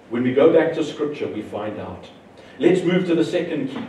When 0.09 0.23
we 0.23 0.33
go 0.33 0.51
back 0.53 0.73
to 0.73 0.83
Scripture, 0.83 1.27
we 1.27 1.41
find 1.41 1.79
out. 1.79 2.09
Let's 2.57 2.83
move 2.83 3.07
to 3.07 3.15
the 3.15 3.23
second 3.23 3.69
key. 3.69 3.85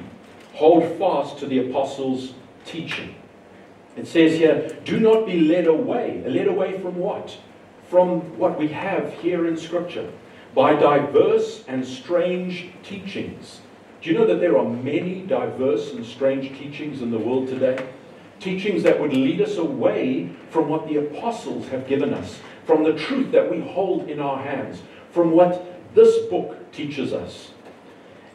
Hold 0.54 0.98
fast 0.98 1.38
to 1.38 1.46
the 1.46 1.70
apostles' 1.70 2.34
teaching. 2.64 3.14
It 3.96 4.06
says 4.06 4.38
here, 4.38 4.76
do 4.84 5.00
not 5.00 5.26
be 5.26 5.40
led 5.40 5.66
away. 5.66 6.22
Led 6.26 6.46
away 6.46 6.78
from 6.80 6.96
what? 6.96 7.36
From 7.88 8.38
what 8.38 8.58
we 8.58 8.68
have 8.68 9.12
here 9.14 9.46
in 9.46 9.56
Scripture. 9.56 10.10
By 10.54 10.74
diverse 10.74 11.64
and 11.68 11.84
strange 11.84 12.70
teachings. 12.82 13.60
Do 14.02 14.10
you 14.10 14.18
know 14.18 14.26
that 14.26 14.40
there 14.40 14.58
are 14.58 14.68
many 14.68 15.22
diverse 15.22 15.92
and 15.92 16.04
strange 16.04 16.58
teachings 16.58 17.02
in 17.02 17.10
the 17.10 17.18
world 17.18 17.48
today? 17.48 17.86
Teachings 18.40 18.82
that 18.82 18.98
would 18.98 19.12
lead 19.12 19.40
us 19.40 19.58
away 19.58 20.30
from 20.48 20.68
what 20.68 20.88
the 20.88 20.96
apostles 20.96 21.68
have 21.68 21.86
given 21.86 22.12
us, 22.14 22.40
from 22.64 22.82
the 22.82 22.94
truth 22.94 23.30
that 23.32 23.50
we 23.50 23.60
hold 23.60 24.08
in 24.08 24.18
our 24.18 24.42
hands, 24.42 24.82
from 25.10 25.30
what 25.30 25.94
this 25.94 26.26
book 26.26 26.72
teaches 26.72 27.12
us. 27.12 27.50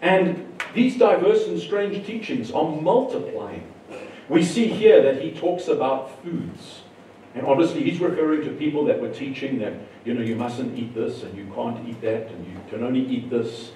And 0.01 0.61
these 0.73 0.97
diverse 0.97 1.47
and 1.47 1.59
strange 1.59 2.05
teachings 2.05 2.51
are 2.51 2.69
multiplying. 2.69 3.71
We 4.29 4.43
see 4.43 4.67
here 4.67 5.01
that 5.01 5.21
he 5.21 5.31
talks 5.31 5.67
about 5.67 6.23
foods. 6.23 6.81
And 7.35 7.45
obviously, 7.45 7.83
he's 7.83 7.99
referring 7.99 8.43
to 8.45 8.51
people 8.51 8.85
that 8.85 8.99
were 8.99 9.13
teaching 9.13 9.59
that, 9.59 9.73
you 10.05 10.13
know, 10.13 10.21
you 10.21 10.35
mustn't 10.35 10.77
eat 10.77 10.95
this 10.95 11.23
and 11.23 11.37
you 11.37 11.45
can't 11.53 11.87
eat 11.87 11.99
that 12.01 12.31
and 12.31 12.47
you 12.47 12.57
can 12.69 12.81
only 12.83 13.05
eat 13.05 13.29
this. 13.29 13.71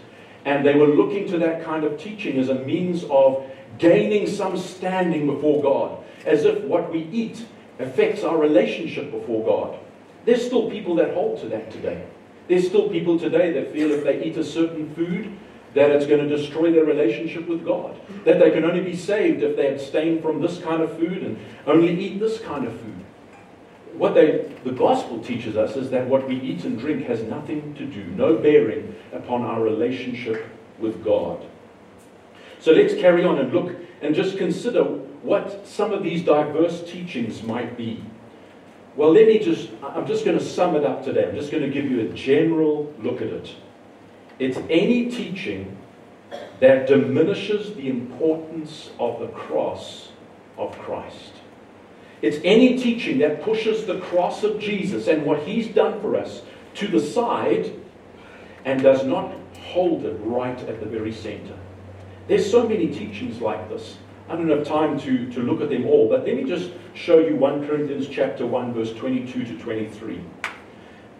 And 0.46 0.66
they 0.66 0.76
were 0.76 0.88
looking 0.88 1.28
to 1.28 1.38
that 1.40 1.66
kind 1.66 1.84
of 1.84 2.00
teaching 2.00 2.40
as 2.40 2.48
a 2.48 2.56
means 2.56 3.04
of 3.10 3.46
gaining 3.78 4.28
some 4.28 4.58
standing 4.58 5.28
before 5.28 5.62
God, 5.62 6.04
as 6.26 6.46
if 6.46 6.64
what 6.64 6.90
we 6.90 7.02
eat 7.12 7.46
affects 7.80 8.24
our 8.24 8.38
relationship 8.38 9.12
before 9.12 9.46
God. 9.46 9.80
There's 10.26 10.46
still 10.46 10.70
people 10.70 10.96
that 10.96 11.14
hold 11.14 11.42
to 11.42 11.50
that 11.50 11.70
today. 11.70 12.06
There's 12.48 12.66
still 12.66 12.90
people 12.90 13.20
today 13.20 13.52
that 13.54 13.74
feel 13.74 13.92
if 13.92 14.04
they 14.06 14.24
eat 14.24 14.38
a 14.38 14.44
certain 14.44 14.94
food, 14.96 15.38
that 15.76 15.92
it's 15.92 16.06
going 16.06 16.28
to 16.28 16.36
destroy 16.36 16.72
their 16.72 16.86
relationship 16.86 17.48
with 17.48 17.64
God. 17.64 18.00
That 18.26 18.40
they 18.40 18.52
can 18.52 18.64
only 18.64 18.82
be 18.82 18.96
saved 18.96 19.44
if 19.44 19.56
they 19.56 19.72
abstain 19.72 20.22
from 20.22 20.42
this 20.42 20.60
kind 20.60 20.82
of 20.82 20.98
food 20.98 21.24
and 21.24 21.38
only 21.68 21.98
eat 22.00 22.20
this 22.20 22.40
kind 22.40 22.66
of 22.66 22.74
food. 22.80 23.06
What 24.00 24.14
they, 24.14 24.50
the 24.64 24.72
gospel 24.72 25.22
teaches 25.22 25.58
us 25.58 25.76
is 25.76 25.90
that 25.90 26.08
what 26.08 26.26
we 26.26 26.40
eat 26.40 26.64
and 26.64 26.80
drink 26.80 27.06
has 27.08 27.22
nothing 27.22 27.74
to 27.74 27.86
do, 27.86 28.06
no 28.06 28.38
bearing 28.38 28.96
upon 29.12 29.42
our 29.42 29.62
relationship 29.62 30.46
with 30.80 31.04
God. 31.04 31.46
So 32.62 32.72
let's 32.72 32.94
carry 32.94 33.26
on 33.26 33.40
and 33.40 33.52
look 33.52 33.76
and 34.02 34.16
just 34.16 34.38
consider 34.38 34.84
what 34.86 35.68
some 35.68 35.92
of 35.92 36.02
these 36.02 36.24
diverse 36.24 36.82
teachings 36.90 37.44
might 37.44 37.76
be. 37.76 38.02
Well, 38.96 39.12
let 39.12 39.28
me 39.28 39.38
just, 39.38 39.70
I'm 39.84 40.08
just 40.08 40.24
going 40.24 40.40
to 40.40 40.46
sum 40.46 40.78
it 40.78 40.86
up 40.86 41.04
today. 41.04 41.28
I'm 41.28 41.36
just 41.36 41.52
going 41.52 41.64
to 41.64 41.70
give 41.70 41.92
you 41.92 42.00
a 42.00 42.14
general 42.14 42.94
look 43.00 43.18
at 43.18 43.28
it. 43.28 43.54
It's 44.40 44.60
any 44.70 45.12
teaching 45.12 45.78
that 46.62 46.88
diminishes 46.88 47.76
the 47.76 47.90
importance 47.90 48.92
of 48.98 49.20
the 49.20 49.28
cross 49.28 50.14
of 50.58 50.72
Christ. 50.80 51.34
It's 52.22 52.38
any 52.44 52.78
teaching 52.78 53.20
that 53.20 53.42
pushes 53.44 53.86
the 53.86 54.00
cross 54.00 54.44
of 54.44 54.60
Jesus 54.60 55.08
and 55.08 55.26
what 55.26 55.44
he's 55.44 55.68
done 55.68 56.02
for 56.02 56.16
us 56.16 56.42
to 56.76 56.88
the 56.88 57.00
side 57.00 57.74
and 58.66 58.82
does 58.84 59.06
not 59.06 59.34
hold 59.72 60.06
it 60.06 60.18
right 60.22 60.60
at 60.60 60.80
the 60.80 60.86
very 60.86 61.14
center. 61.14 61.58
There's 62.28 62.50
so 62.50 62.68
many 62.68 62.88
teachings 62.88 63.42
like 63.42 63.70
this. 63.70 63.98
I 64.28 64.36
don't 64.36 64.50
have 64.50 64.68
time 64.68 65.00
to, 65.00 65.32
to 65.32 65.42
look 65.42 65.62
at 65.62 65.70
them 65.70 65.88
all, 65.88 66.08
but 66.08 66.26
let 66.26 66.36
me 66.36 66.44
just 66.44 66.72
show 66.94 67.20
you 67.20 67.36
1 67.36 67.66
Corinthians 67.66 68.08
chapter 68.08 68.46
1, 68.46 68.74
verse 68.74 68.94
22 68.94 69.46
to 69.46 69.58
23. 69.58 70.22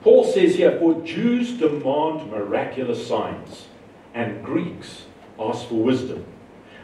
Paul 0.02 0.24
says 0.24 0.56
here, 0.56 0.78
For 0.78 1.02
Jews 1.02 1.54
demand 1.54 2.30
miraculous 2.30 3.06
signs, 3.06 3.68
and 4.14 4.44
Greeks 4.44 5.06
ask 5.40 5.68
for 5.68 5.76
wisdom. 5.76 6.26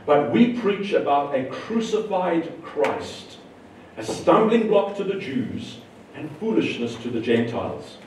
But 0.05 0.31
we 0.31 0.53
preach 0.53 0.93
about 0.93 1.35
a 1.35 1.45
crucified 1.45 2.51
Christ, 2.63 3.34
a 3.97 4.03
stumbling 4.03 4.67
block 4.67 4.95
to 4.97 5.03
the 5.03 5.19
Jews, 5.19 5.79
and 6.15 6.31
foolishness 6.37 6.95
to 6.95 7.09
the 7.09 7.21
Gentiles. 7.21 7.97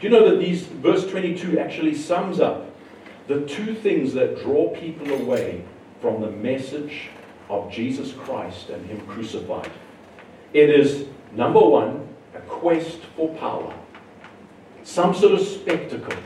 Do 0.00 0.06
you 0.06 0.10
know 0.10 0.30
that 0.30 0.38
these 0.38 0.66
verse 0.66 1.08
22 1.10 1.58
actually 1.58 1.94
sums 1.94 2.40
up 2.40 2.70
the 3.26 3.44
two 3.46 3.74
things 3.74 4.14
that 4.14 4.42
draw 4.42 4.74
people 4.74 5.12
away 5.12 5.64
from 6.00 6.20
the 6.20 6.30
message 6.30 7.10
of 7.50 7.70
Jesus 7.70 8.12
Christ 8.12 8.70
and 8.70 8.84
Him 8.86 9.00
crucified. 9.06 9.70
It 10.52 10.70
is, 10.70 11.06
number 11.32 11.60
one, 11.60 12.08
a 12.34 12.40
quest 12.40 13.00
for 13.16 13.34
power, 13.36 13.74
some 14.82 15.14
sort 15.14 15.34
of 15.34 15.40
spectacle, 15.40 16.16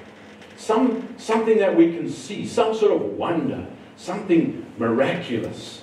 some, 0.57 1.15
something 1.19 1.59
that 1.59 1.77
we 1.77 1.97
can 1.97 2.09
see, 2.09 2.47
some 2.47 2.75
sort 2.75 2.93
of 2.93 3.01
wonder, 3.01 3.67
something 3.97 4.67
miraculous. 4.79 5.83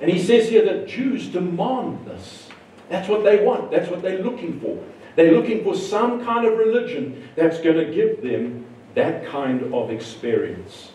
And 0.00 0.10
he 0.10 0.22
says 0.22 0.48
here 0.48 0.64
that 0.64 0.86
Jews 0.86 1.28
demand 1.28 2.06
this. 2.06 2.49
That's 2.90 3.08
what 3.08 3.22
they 3.22 3.42
want. 3.42 3.70
That's 3.70 3.88
what 3.88 4.02
they're 4.02 4.22
looking 4.22 4.60
for. 4.60 4.76
They're 5.14 5.32
looking 5.32 5.62
for 5.62 5.74
some 5.76 6.24
kind 6.24 6.44
of 6.44 6.58
religion 6.58 7.28
that's 7.36 7.60
going 7.60 7.76
to 7.76 7.92
give 7.92 8.20
them 8.20 8.66
that 8.94 9.24
kind 9.26 9.72
of 9.72 9.90
experience. 9.90 10.90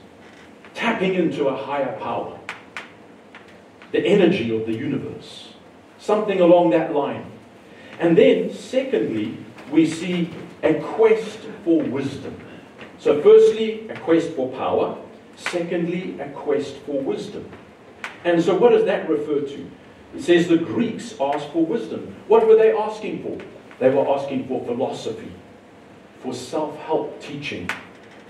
Tapping 0.74 1.16
into 1.16 1.48
a 1.48 1.56
higher 1.56 1.98
power, 2.00 2.38
the 3.94 4.06
energy 4.06 4.54
of 4.54 4.66
the 4.68 4.74
universe, 4.74 5.54
something 5.98 6.42
along 6.42 6.72
that 6.72 6.94
line. 6.94 7.32
And 8.00 8.18
then, 8.18 8.54
secondly, 8.54 9.38
we 9.72 9.86
see 9.86 10.30
a 10.64 10.74
quest 10.74 11.40
for 11.64 11.82
wisdom. 11.82 12.38
So, 13.00 13.22
firstly, 13.22 13.88
a 13.90 13.98
quest 14.00 14.32
for 14.32 14.52
power. 14.52 14.98
Secondly, 15.38 16.20
a 16.20 16.28
quest 16.30 16.76
for 16.80 17.00
wisdom. 17.02 17.50
And 18.26 18.44
so, 18.44 18.58
what 18.58 18.72
does 18.72 18.84
that 18.84 19.08
refer 19.10 19.42
to? 19.42 19.72
It 20.14 20.22
says 20.22 20.48
the 20.48 20.58
Greeks 20.58 21.16
asked 21.20 21.50
for 21.50 21.66
wisdom. 21.66 22.16
What 22.28 22.48
were 22.48 22.56
they 22.56 22.72
asking 22.72 23.24
for? 23.24 23.44
They 23.80 23.90
were 23.90 24.08
asking 24.08 24.48
for 24.48 24.64
philosophy, 24.66 25.32
for 26.20 26.34
self 26.34 26.78
help 26.80 27.20
teaching, 27.22 27.70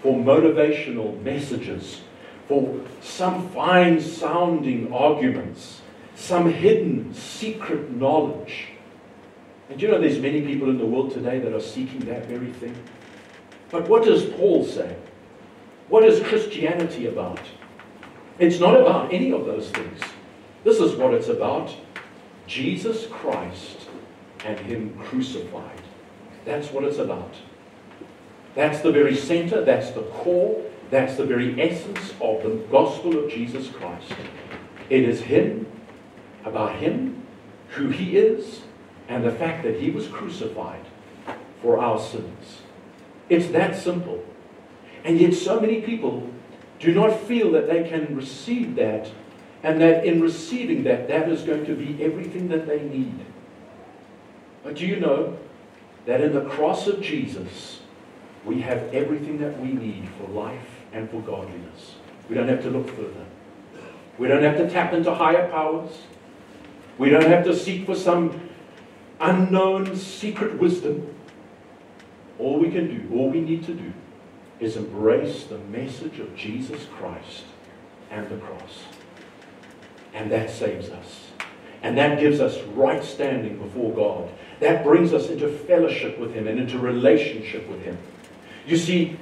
for 0.01 0.13
motivational 0.17 1.21
messages, 1.21 2.01
for 2.47 2.81
some 3.01 3.49
fine 3.49 4.01
sounding 4.01 4.91
arguments, 4.93 5.81
some 6.15 6.51
hidden 6.51 7.13
secret 7.13 7.91
knowledge. 7.91 8.69
And 9.69 9.81
you 9.81 9.87
know, 9.87 9.99
there's 9.99 10.19
many 10.19 10.41
people 10.41 10.69
in 10.69 10.77
the 10.77 10.85
world 10.85 11.11
today 11.11 11.39
that 11.39 11.53
are 11.53 11.61
seeking 11.61 11.99
that 12.01 12.25
very 12.25 12.51
thing. 12.53 12.75
But 13.71 13.87
what 13.87 14.05
does 14.05 14.25
Paul 14.25 14.63
say? 14.63 14.95
What 15.89 16.03
is 16.03 16.25
Christianity 16.27 17.07
about? 17.07 17.39
It's 18.39 18.59
not 18.59 18.79
about 18.79 19.13
any 19.13 19.31
of 19.31 19.45
those 19.45 19.69
things. 19.69 20.01
This 20.65 20.79
is 20.79 20.95
what 20.95 21.13
it's 21.13 21.27
about 21.27 21.73
Jesus 22.47 23.05
Christ 23.05 23.87
and 24.43 24.59
Him 24.59 24.97
crucified. 24.99 25.81
That's 26.43 26.71
what 26.71 26.83
it's 26.83 26.97
about. 26.97 27.35
That's 28.55 28.81
the 28.81 28.91
very 28.91 29.15
center, 29.15 29.63
that's 29.63 29.91
the 29.91 30.01
core, 30.01 30.65
that's 30.89 31.17
the 31.17 31.25
very 31.25 31.61
essence 31.61 32.13
of 32.19 32.41
the 32.41 32.65
gospel 32.71 33.23
of 33.23 33.29
Jesus 33.29 33.69
Christ. 33.69 34.11
It 34.89 35.07
is 35.07 35.21
Him, 35.21 35.67
about 36.43 36.77
Him, 36.77 37.23
who 37.69 37.89
He 37.89 38.17
is, 38.17 38.61
and 39.07 39.23
the 39.23 39.31
fact 39.31 39.61
that 39.63 39.79
He 39.79 39.91
was 39.91 40.07
crucified 40.07 40.85
for 41.61 41.77
our 41.77 41.99
sins. 41.99 42.61
It's 43.29 43.47
that 43.49 43.75
simple. 43.75 44.25
And 45.03 45.19
yet, 45.19 45.35
so 45.35 45.59
many 45.59 45.81
people 45.81 46.27
do 46.79 46.91
not 46.91 47.19
feel 47.19 47.51
that 47.51 47.67
they 47.67 47.87
can 47.87 48.15
receive 48.15 48.75
that, 48.77 49.11
and 49.65 49.81
that 49.81 50.05
in 50.05 50.21
receiving 50.21 50.83
that, 50.83 51.07
that 51.07 51.27
is 51.27 51.41
going 51.41 51.65
to 51.65 51.73
be 51.73 52.01
everything 52.03 52.49
that 52.49 52.67
they 52.67 52.83
need. 52.83 53.19
But 54.63 54.75
do 54.75 54.85
you 54.85 54.99
know 54.99 55.39
that 56.05 56.21
in 56.21 56.33
the 56.33 56.45
cross 56.45 56.85
of 56.85 57.01
Jesus, 57.01 57.79
we 58.45 58.61
have 58.61 58.93
everything 58.93 59.39
that 59.39 59.59
we 59.59 59.69
need 59.69 60.07
for 60.19 60.27
life 60.27 60.81
and 60.93 61.09
for 61.09 61.19
godliness? 61.21 61.95
We 62.29 62.35
don't 62.35 62.47
have 62.47 62.61
to 62.61 62.69
look 62.69 62.87
further. 62.89 63.25
We 64.19 64.27
don't 64.27 64.43
have 64.43 64.55
to 64.57 64.69
tap 64.69 64.93
into 64.93 65.11
higher 65.11 65.49
powers. 65.49 65.97
We 66.99 67.09
don't 67.09 67.25
have 67.25 67.43
to 67.45 67.55
seek 67.55 67.87
for 67.87 67.95
some 67.95 68.39
unknown 69.19 69.95
secret 69.95 70.59
wisdom. 70.59 71.11
All 72.37 72.59
we 72.59 72.69
can 72.69 72.87
do, 72.87 73.15
all 73.15 73.31
we 73.31 73.41
need 73.41 73.65
to 73.65 73.73
do, 73.73 73.93
is 74.59 74.77
embrace 74.77 75.45
the 75.45 75.57
message 75.57 76.19
of 76.19 76.35
Jesus 76.35 76.85
Christ 76.99 77.45
and 78.11 78.29
the 78.29 78.37
cross. 78.37 78.83
And 80.15 80.31
that 80.31 80.49
saves 80.49 80.89
us. 80.89 81.27
And 81.83 81.95
that 81.99 82.19
gives 82.19 82.39
us 82.39 82.59
right 82.73 83.03
standing 83.03 83.59
before 83.59 83.93
God. 83.93 84.27
That 84.59 84.83
brings 84.83 85.13
us 85.13 85.29
into 85.29 85.47
fellowship 85.49 86.17
with 86.17 86.33
Him 86.33 86.47
and 86.47 86.57
into 86.57 86.79
relationship 86.79 87.69
with 87.69 87.83
Him. 87.83 87.99
You 88.65 88.77
see, 88.77 89.17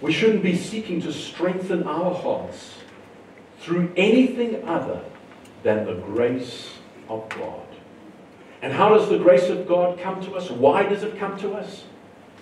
we 0.00 0.14
shouldn't 0.14 0.42
be 0.42 0.56
seeking 0.56 1.02
to 1.02 1.12
strengthen 1.12 1.82
our 1.82 2.14
hearts 2.14 2.78
through 3.58 3.92
anything 3.98 4.66
other 4.66 5.02
than 5.62 5.84
the 5.84 5.96
grace 5.96 6.70
of 7.10 7.28
God. 7.28 7.66
And 8.62 8.72
how 8.72 8.88
does 8.88 9.10
the 9.10 9.18
grace 9.18 9.50
of 9.50 9.68
God 9.68 9.98
come 10.00 10.24
to 10.24 10.36
us? 10.36 10.50
Why 10.50 10.84
does 10.84 11.02
it 11.02 11.18
come 11.18 11.38
to 11.40 11.52
us? 11.52 11.84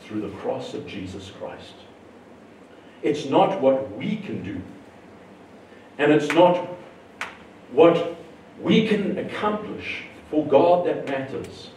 through 0.09 0.23
the 0.23 0.37
cross 0.37 0.73
of 0.73 0.87
Jesus 0.87 1.31
Christ. 1.39 1.75
It's 3.03 3.27
not 3.27 3.61
what 3.61 3.95
we 3.97 4.17
can 4.17 4.43
do, 4.43 4.61
and 5.99 6.11
it's 6.11 6.33
not 6.33 6.67
what 7.73 8.17
we 8.61 8.87
can 8.89 9.19
accomplish 9.19 10.03
for 10.31 10.47
God 10.47 10.87
that 10.87 11.07
matters. 11.07 11.71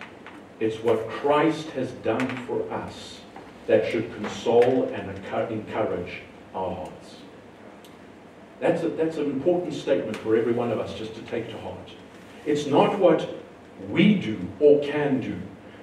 It's 0.59 0.77
what 0.77 1.09
Christ 1.09 1.69
has 1.71 1.91
done 1.91 2.27
for 2.45 2.71
us 2.71 3.21
that 3.67 3.91
should 3.91 4.13
console 4.15 4.85
and 4.93 5.09
encourage 5.51 6.21
our 6.53 6.75
hearts. 6.75 7.17
That's, 8.59 8.83
a, 8.83 8.89
that's 8.89 9.17
an 9.17 9.25
important 9.25 9.73
statement 9.73 10.17
for 10.17 10.35
every 10.35 10.53
one 10.53 10.71
of 10.71 10.79
us 10.79 10.93
just 10.93 11.15
to 11.15 11.21
take 11.23 11.49
to 11.49 11.57
heart. 11.59 11.91
It's 12.45 12.67
not 12.67 12.99
what 12.99 13.27
we 13.89 14.15
do 14.15 14.39
or 14.59 14.81
can 14.83 15.19
do, 15.19 15.39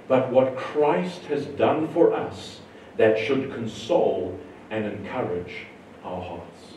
but 0.07 0.31
what 0.31 0.57
Christ 0.57 1.23
has 1.25 1.47
done 1.47 1.89
for 1.89 2.15
us 2.15 2.61
that 2.97 3.19
should 3.19 3.53
console 3.53 4.39
and 4.71 4.85
encourage 4.85 5.67
our 6.05 6.23
hearts. 6.23 6.75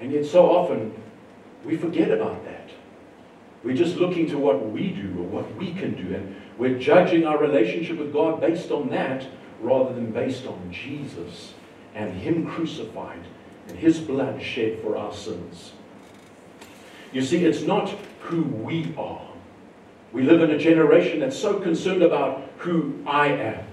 And 0.00 0.12
yet, 0.12 0.26
so 0.26 0.50
often, 0.50 0.92
we 1.68 1.76
forget 1.76 2.10
about 2.10 2.44
that. 2.44 2.70
We're 3.62 3.76
just 3.76 3.96
looking 3.96 4.28
to 4.30 4.38
what 4.38 4.70
we 4.70 4.90
do 4.90 5.10
or 5.20 5.24
what 5.24 5.54
we 5.54 5.72
can 5.72 5.94
do, 5.94 6.14
and 6.14 6.34
we're 6.58 6.78
judging 6.78 7.24
our 7.24 7.38
relationship 7.38 7.98
with 7.98 8.12
God 8.12 8.40
based 8.40 8.72
on 8.72 8.88
that 8.90 9.24
rather 9.60 9.94
than 9.94 10.10
based 10.10 10.46
on 10.46 10.72
Jesus 10.72 11.54
and 11.94 12.12
Him 12.14 12.44
crucified 12.44 13.22
and 13.68 13.78
His 13.78 14.00
blood 14.00 14.42
shed 14.42 14.80
for 14.80 14.96
our 14.96 15.12
sins. 15.12 15.72
You 17.12 17.22
see, 17.22 17.44
it's 17.44 17.62
not 17.62 17.90
who 18.22 18.42
we 18.42 18.92
are 18.98 19.28
we 20.12 20.22
live 20.22 20.40
in 20.42 20.50
a 20.50 20.58
generation 20.58 21.20
that's 21.20 21.38
so 21.38 21.60
concerned 21.60 22.02
about 22.02 22.42
who 22.58 22.98
I 23.06 23.28
am, 23.28 23.64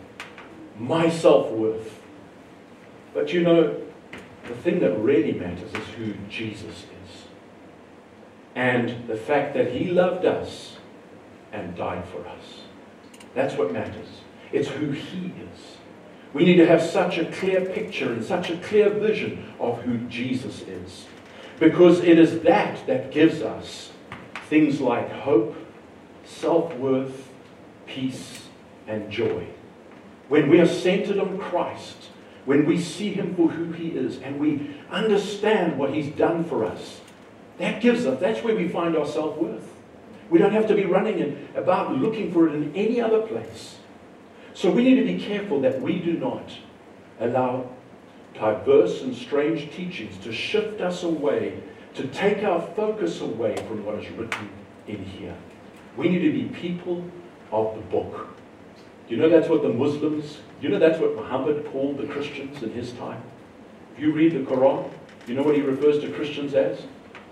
my 0.78 1.10
self 1.10 1.50
worth. 1.52 2.02
But 3.14 3.32
you 3.32 3.42
know, 3.42 3.82
the 4.48 4.56
thing 4.56 4.80
that 4.80 4.98
really 5.00 5.32
matters 5.32 5.74
is 5.74 5.88
who 5.98 6.14
Jesus 6.30 6.84
is. 6.84 6.95
And 8.56 9.08
the 9.08 9.18
fact 9.18 9.54
that 9.54 9.72
he 9.72 9.92
loved 9.92 10.26
us 10.26 10.78
and 11.52 11.76
died 11.76 12.06
for 12.08 12.26
us. 12.28 12.62
That's 13.34 13.56
what 13.56 13.74
matters. 13.74 14.22
It's 14.52 14.70
who 14.70 14.92
he 14.92 15.28
is. 15.28 15.78
We 16.34 16.46
need 16.46 16.58
to 16.58 16.66
have 16.66 16.82
such 16.82 17.18
a 17.18 17.26
clear 17.32 17.62
picture 17.66 18.12
and 18.12 18.24
such 18.24 18.50
a 18.50 18.58
clear 18.58 18.90
vision 18.90 19.54
of 19.60 19.82
who 19.82 19.98
Jesus 20.08 20.62
is. 20.62 21.06
Because 21.60 22.00
it 22.00 22.20
is 22.20 22.42
that 22.42 22.86
that 22.88 23.12
gives 23.12 23.42
us 23.42 23.92
things 24.50 24.82
like 24.82 25.10
hope 25.12 25.56
self 26.26 26.76
worth, 26.76 27.30
peace, 27.86 28.48
and 28.88 29.10
joy. 29.12 29.48
When 30.28 30.50
we 30.50 30.60
are 30.60 30.68
centered 30.68 31.20
on 31.20 31.38
Christ, 31.38 32.10
when 32.46 32.66
we 32.66 32.80
see 32.80 33.14
Him 33.14 33.36
for 33.36 33.50
who 33.50 33.72
He 33.72 33.90
is, 33.90 34.20
and 34.20 34.40
we 34.40 34.76
understand 34.90 35.78
what 35.78 35.94
He's 35.94 36.14
done 36.16 36.44
for 36.44 36.66
us, 36.66 37.02
that 37.58 37.82
gives 37.82 38.06
us, 38.06 38.20
that's 38.20 38.44
where 38.44 38.56
we 38.56 38.68
find 38.68 38.98
our 38.98 39.08
self 39.08 39.38
worth. 39.38 39.74
We 40.30 40.40
don't 40.40 40.54
have 40.54 40.68
to 40.68 40.76
be 40.76 40.86
running 40.86 41.20
in, 41.20 41.48
about 41.56 41.96
looking 41.96 42.34
for 42.34 42.48
it 42.48 42.56
in 42.56 42.74
any 42.76 43.00
other 43.00 43.22
place. 43.22 43.78
So 44.54 44.72
we 44.72 44.84
need 44.84 44.96
to 44.96 45.06
be 45.06 45.20
careful 45.20 45.62
that 45.62 45.82
we 45.82 46.00
do 46.00 46.14
not 46.14 46.50
allow 47.20 47.70
diverse 48.34 49.02
and 49.02 49.16
strange 49.16 49.72
teachings 49.72 50.18
to 50.24 50.32
shift 50.32 50.82
us 50.82 51.04
away, 51.04 51.62
to 51.94 52.08
take 52.08 52.44
our 52.44 52.62
focus 52.62 53.22
away 53.22 53.56
from 53.68 53.86
what 53.86 53.96
is 53.96 54.10
written 54.12 54.50
in 54.88 55.04
here. 55.04 55.36
We 55.96 56.10
need 56.10 56.20
to 56.20 56.32
be 56.32 56.44
people 56.56 57.06
of 57.52 57.76
the 57.76 57.82
book. 57.82 58.28
You 59.08 59.18
know 59.18 59.30
that's 59.30 59.48
what 59.48 59.62
the 59.62 59.70
Muslims, 59.70 60.40
you 60.62 60.70
know 60.70 60.80
that's 60.80 61.00
what 61.00 61.16
Muhammad 61.16 61.66
called 61.72 61.98
the 61.98 62.08
Christians 62.08 62.64
in 62.64 62.72
his 62.72 62.92
time? 62.94 63.22
If 63.94 64.02
you 64.02 64.12
read 64.12 64.34
the 64.34 64.40
Quran, 64.52 64.90
you 65.28 65.36
know 65.36 65.44
what 65.44 65.56
he 65.56 65.62
refers 65.62 66.00
to 66.00 66.12
Christians 66.12 66.54
as? 66.54 66.82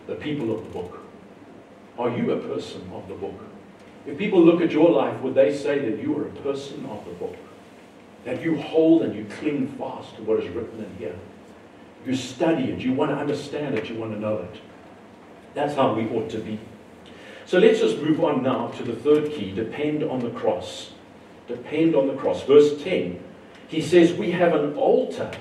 The 0.07 0.15
people 0.15 0.55
of 0.55 0.63
the 0.63 0.69
book. 0.69 0.99
Are 1.97 2.09
you 2.09 2.31
a 2.31 2.37
person 2.37 2.89
of 2.93 3.07
the 3.07 3.13
book? 3.13 3.39
If 4.05 4.17
people 4.17 4.43
look 4.43 4.61
at 4.61 4.71
your 4.71 4.89
life, 4.89 5.19
would 5.21 5.35
they 5.35 5.55
say 5.55 5.79
that 5.79 6.01
you 6.01 6.17
are 6.17 6.27
a 6.27 6.31
person 6.41 6.85
of 6.87 7.05
the 7.05 7.13
book? 7.13 7.35
That 8.25 8.41
you 8.41 8.57
hold 8.57 9.03
and 9.03 9.15
you 9.15 9.25
cling 9.39 9.67
fast 9.77 10.15
to 10.17 10.23
what 10.23 10.43
is 10.43 10.49
written 10.53 10.83
in 10.83 10.95
here? 10.97 11.15
You 12.05 12.15
study 12.15 12.71
it, 12.71 12.79
you 12.79 12.93
want 12.93 13.11
to 13.11 13.17
understand 13.17 13.77
it, 13.77 13.89
you 13.89 13.95
want 13.95 14.11
to 14.13 14.19
know 14.19 14.37
it. 14.37 14.61
That's 15.53 15.75
how 15.75 15.93
we 15.93 16.07
ought 16.09 16.29
to 16.31 16.39
be. 16.39 16.59
So 17.45 17.59
let's 17.59 17.79
just 17.79 17.97
move 17.97 18.23
on 18.23 18.43
now 18.43 18.67
to 18.69 18.83
the 18.83 18.95
third 18.95 19.31
key 19.31 19.51
depend 19.51 20.03
on 20.03 20.19
the 20.19 20.31
cross. 20.31 20.91
Depend 21.47 21.95
on 21.95 22.07
the 22.07 22.15
cross. 22.15 22.43
Verse 22.43 22.81
10, 22.81 23.21
he 23.67 23.81
says, 23.81 24.13
We 24.13 24.31
have 24.31 24.53
an 24.53 24.75
altar 24.75 25.31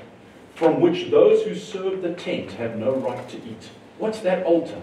from 0.55 0.81
which 0.81 1.11
those 1.11 1.45
who 1.45 1.55
serve 1.55 2.03
the 2.03 2.15
tent 2.15 2.53
have 2.53 2.77
no 2.77 2.95
right 2.95 3.29
to 3.29 3.37
eat. 3.39 3.71
What's 4.03 4.19
that 4.23 4.45
altar? 4.45 4.83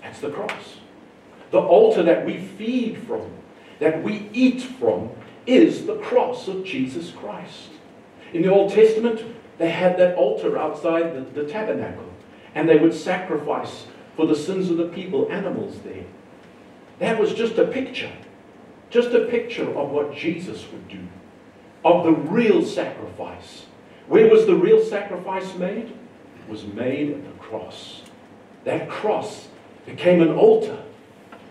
That's 0.00 0.20
the 0.20 0.30
cross. 0.30 0.78
The 1.50 1.58
altar 1.58 2.04
that 2.04 2.24
we 2.24 2.38
feed 2.38 2.98
from, 2.98 3.28
that 3.80 4.04
we 4.04 4.30
eat 4.32 4.62
from, 4.62 5.10
is 5.44 5.86
the 5.86 5.96
cross 5.96 6.46
of 6.46 6.62
Jesus 6.64 7.10
Christ. 7.10 7.70
In 8.32 8.42
the 8.42 8.48
Old 8.48 8.72
Testament, 8.72 9.24
they 9.58 9.72
had 9.72 9.98
that 9.98 10.14
altar 10.14 10.56
outside 10.56 11.16
the, 11.16 11.42
the 11.42 11.50
tabernacle, 11.50 12.12
and 12.54 12.68
they 12.68 12.76
would 12.76 12.94
sacrifice 12.94 13.86
for 14.14 14.28
the 14.28 14.36
sins 14.36 14.70
of 14.70 14.76
the 14.76 14.86
people 14.86 15.26
animals 15.32 15.80
there. 15.80 16.04
That 17.00 17.18
was 17.18 17.34
just 17.34 17.58
a 17.58 17.66
picture, 17.66 18.12
just 18.88 19.08
a 19.08 19.26
picture 19.26 19.68
of 19.76 19.90
what 19.90 20.14
Jesus 20.14 20.64
would 20.70 20.86
do, 20.86 21.08
of 21.84 22.04
the 22.04 22.12
real 22.12 22.64
sacrifice. 22.64 23.66
Where 24.06 24.30
was 24.30 24.46
the 24.46 24.54
real 24.54 24.80
sacrifice 24.80 25.56
made? 25.56 25.86
It 25.88 26.48
was 26.48 26.64
made 26.64 27.10
at 27.10 27.24
the 27.24 27.42
cross. 27.42 28.01
That 28.64 28.88
cross 28.88 29.48
became 29.86 30.22
an 30.22 30.32
altar 30.32 30.78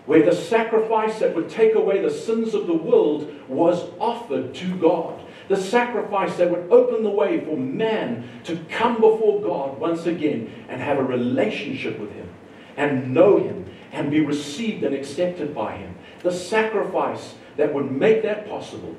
where 0.06 0.26
the 0.26 0.36
sacrifice 0.36 1.20
that 1.20 1.36
would 1.36 1.50
take 1.50 1.76
away 1.76 2.02
the 2.02 2.10
sins 2.10 2.54
of 2.54 2.68
the 2.68 2.74
world 2.74 3.32
was 3.48 3.90
offered 4.00 4.54
to 4.56 4.78
God. 4.78 5.22
The 5.48 5.58
sacrifice 5.58 6.38
that 6.38 6.50
would 6.50 6.72
open 6.72 7.04
the 7.04 7.10
way 7.10 7.44
for 7.44 7.58
man 7.58 8.28
to 8.46 8.58
come 8.70 8.96
before 8.96 9.42
God 9.42 9.80
once 9.80 10.06
again 10.06 10.52
and 10.70 10.82
have 10.82 10.98
a 10.98 11.04
relationship 11.04 12.00
with 12.00 12.12
Him 12.14 12.30
and 12.78 13.14
know 13.14 13.38
Him 13.38 13.70
and 13.92 14.10
be 14.10 14.22
received 14.22 14.84
and 14.84 14.96
accepted 14.96 15.54
by 15.54 15.78
Him. 15.78 15.96
The 16.24 16.32
sacrifice 16.32 17.36
that 17.58 17.74
would 17.74 17.92
make 17.92 18.24
that 18.24 18.48
possible 18.48 18.96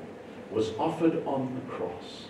was 0.51 0.71
offered 0.77 1.25
on 1.25 1.55
the 1.55 1.71
cross. 1.71 2.27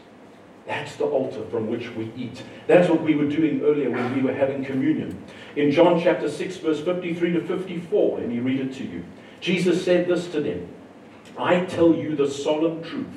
That's 0.65 0.95
the 0.95 1.05
altar 1.05 1.43
from 1.51 1.69
which 1.69 1.89
we 1.89 2.11
eat. 2.15 2.41
That's 2.67 2.89
what 2.89 3.01
we 3.01 3.15
were 3.15 3.27
doing 3.27 3.61
earlier 3.61 3.89
when 3.89 4.15
we 4.15 4.21
were 4.21 4.33
having 4.33 4.63
communion. 4.63 5.21
In 5.55 5.71
John 5.71 6.01
chapter 6.01 6.29
6, 6.29 6.57
verse 6.57 6.79
53 6.79 7.33
to 7.33 7.41
54, 7.41 8.19
let 8.19 8.29
me 8.29 8.39
read 8.39 8.61
it 8.61 8.73
to 8.75 8.85
you. 8.85 9.03
Jesus 9.41 9.83
said 9.83 10.07
this 10.07 10.27
to 10.29 10.39
them 10.39 10.67
I 11.37 11.65
tell 11.65 11.93
you 11.93 12.15
the 12.15 12.29
solemn 12.29 12.83
truth. 12.83 13.07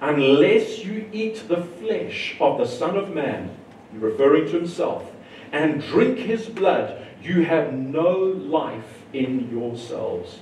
Unless 0.00 0.84
you 0.84 1.08
eat 1.12 1.48
the 1.48 1.62
flesh 1.62 2.36
of 2.40 2.58
the 2.58 2.66
Son 2.66 2.96
of 2.96 3.14
Man, 3.14 3.56
referring 3.92 4.46
to 4.46 4.52
himself, 4.52 5.10
and 5.52 5.82
drink 5.82 6.18
his 6.18 6.46
blood, 6.46 7.06
you 7.22 7.44
have 7.44 7.72
no 7.72 8.16
life 8.16 9.04
in 9.12 9.50
yourselves. 9.50 10.40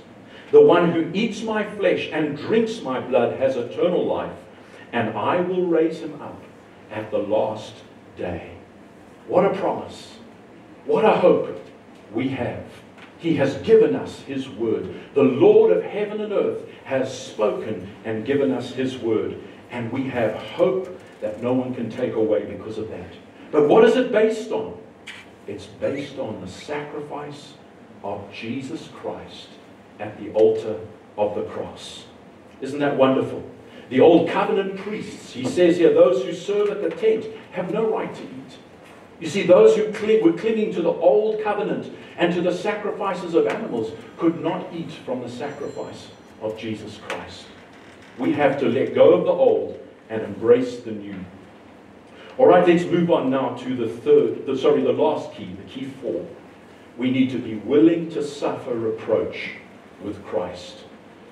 The 0.51 0.61
one 0.61 0.91
who 0.91 1.11
eats 1.13 1.43
my 1.43 1.63
flesh 1.63 2.09
and 2.11 2.37
drinks 2.37 2.81
my 2.81 2.99
blood 2.99 3.39
has 3.39 3.55
eternal 3.55 4.05
life 4.05 4.33
and 4.93 5.17
I 5.17 5.41
will 5.41 5.65
raise 5.65 5.99
him 5.99 6.21
up 6.21 6.41
at 6.91 7.11
the 7.11 7.17
last 7.17 7.73
day. 8.17 8.51
What 9.27 9.45
a 9.45 9.55
promise. 9.55 10.17
What 10.85 11.05
a 11.05 11.13
hope 11.13 11.63
we 12.13 12.29
have. 12.29 12.65
He 13.17 13.35
has 13.35 13.55
given 13.57 13.95
us 13.95 14.21
his 14.21 14.49
word. 14.49 14.93
The 15.13 15.23
Lord 15.23 15.71
of 15.71 15.83
heaven 15.83 16.21
and 16.21 16.33
earth 16.33 16.61
has 16.85 17.15
spoken 17.15 17.89
and 18.03 18.25
given 18.25 18.51
us 18.51 18.71
his 18.71 18.97
word. 18.97 19.37
And 19.69 19.91
we 19.91 20.09
have 20.09 20.33
hope 20.33 20.99
that 21.21 21.41
no 21.41 21.53
one 21.53 21.73
can 21.75 21.89
take 21.89 22.15
away 22.15 22.45
because 22.45 22.77
of 22.77 22.89
that. 22.89 23.13
But 23.51 23.67
what 23.67 23.85
is 23.85 23.95
it 23.95 24.11
based 24.11 24.51
on? 24.51 24.77
It's 25.47 25.65
based 25.65 26.17
on 26.17 26.41
the 26.41 26.47
sacrifice 26.47 27.53
of 28.03 28.21
Jesus 28.33 28.89
Christ 28.95 29.49
at 29.99 30.19
the 30.19 30.31
altar 30.33 30.79
of 31.17 31.35
the 31.35 31.43
cross. 31.43 32.05
Isn't 32.59 32.79
that 32.79 32.97
wonderful? 32.97 33.43
The 33.91 33.99
old 33.99 34.29
covenant 34.29 34.77
priests, 34.77 35.33
he 35.33 35.43
says 35.43 35.75
here, 35.75 35.93
those 35.93 36.23
who 36.23 36.31
serve 36.31 36.69
at 36.69 36.81
the 36.81 36.91
tent 36.91 37.25
have 37.51 37.73
no 37.73 37.91
right 37.91 38.15
to 38.15 38.23
eat. 38.23 38.57
You 39.19 39.27
see, 39.27 39.43
those 39.43 39.75
who 39.75 39.83
were 40.23 40.31
clinging 40.31 40.73
to 40.75 40.81
the 40.81 40.93
old 40.93 41.43
covenant 41.43 41.93
and 42.17 42.33
to 42.33 42.41
the 42.41 42.53
sacrifices 42.53 43.33
of 43.33 43.47
animals 43.47 43.91
could 44.17 44.41
not 44.41 44.73
eat 44.73 44.91
from 44.91 45.19
the 45.19 45.27
sacrifice 45.27 46.07
of 46.41 46.57
Jesus 46.57 46.99
Christ. 47.05 47.47
We 48.17 48.31
have 48.31 48.57
to 48.61 48.69
let 48.69 48.95
go 48.95 49.13
of 49.13 49.25
the 49.25 49.31
old 49.31 49.77
and 50.09 50.21
embrace 50.21 50.79
the 50.79 50.91
new. 50.91 51.17
All 52.37 52.47
right, 52.47 52.65
let's 52.65 52.85
move 52.85 53.11
on 53.11 53.29
now 53.29 53.55
to 53.55 53.75
the 53.75 53.89
third, 53.89 54.45
the, 54.45 54.57
sorry, 54.57 54.83
the 54.83 54.93
last 54.93 55.33
key, 55.33 55.53
the 55.53 55.69
key 55.69 55.91
four. 56.01 56.25
We 56.97 57.11
need 57.11 57.29
to 57.31 57.37
be 57.37 57.55
willing 57.55 58.09
to 58.11 58.23
suffer 58.23 58.73
reproach 58.73 59.55
with 60.01 60.23
Christ. 60.23 60.85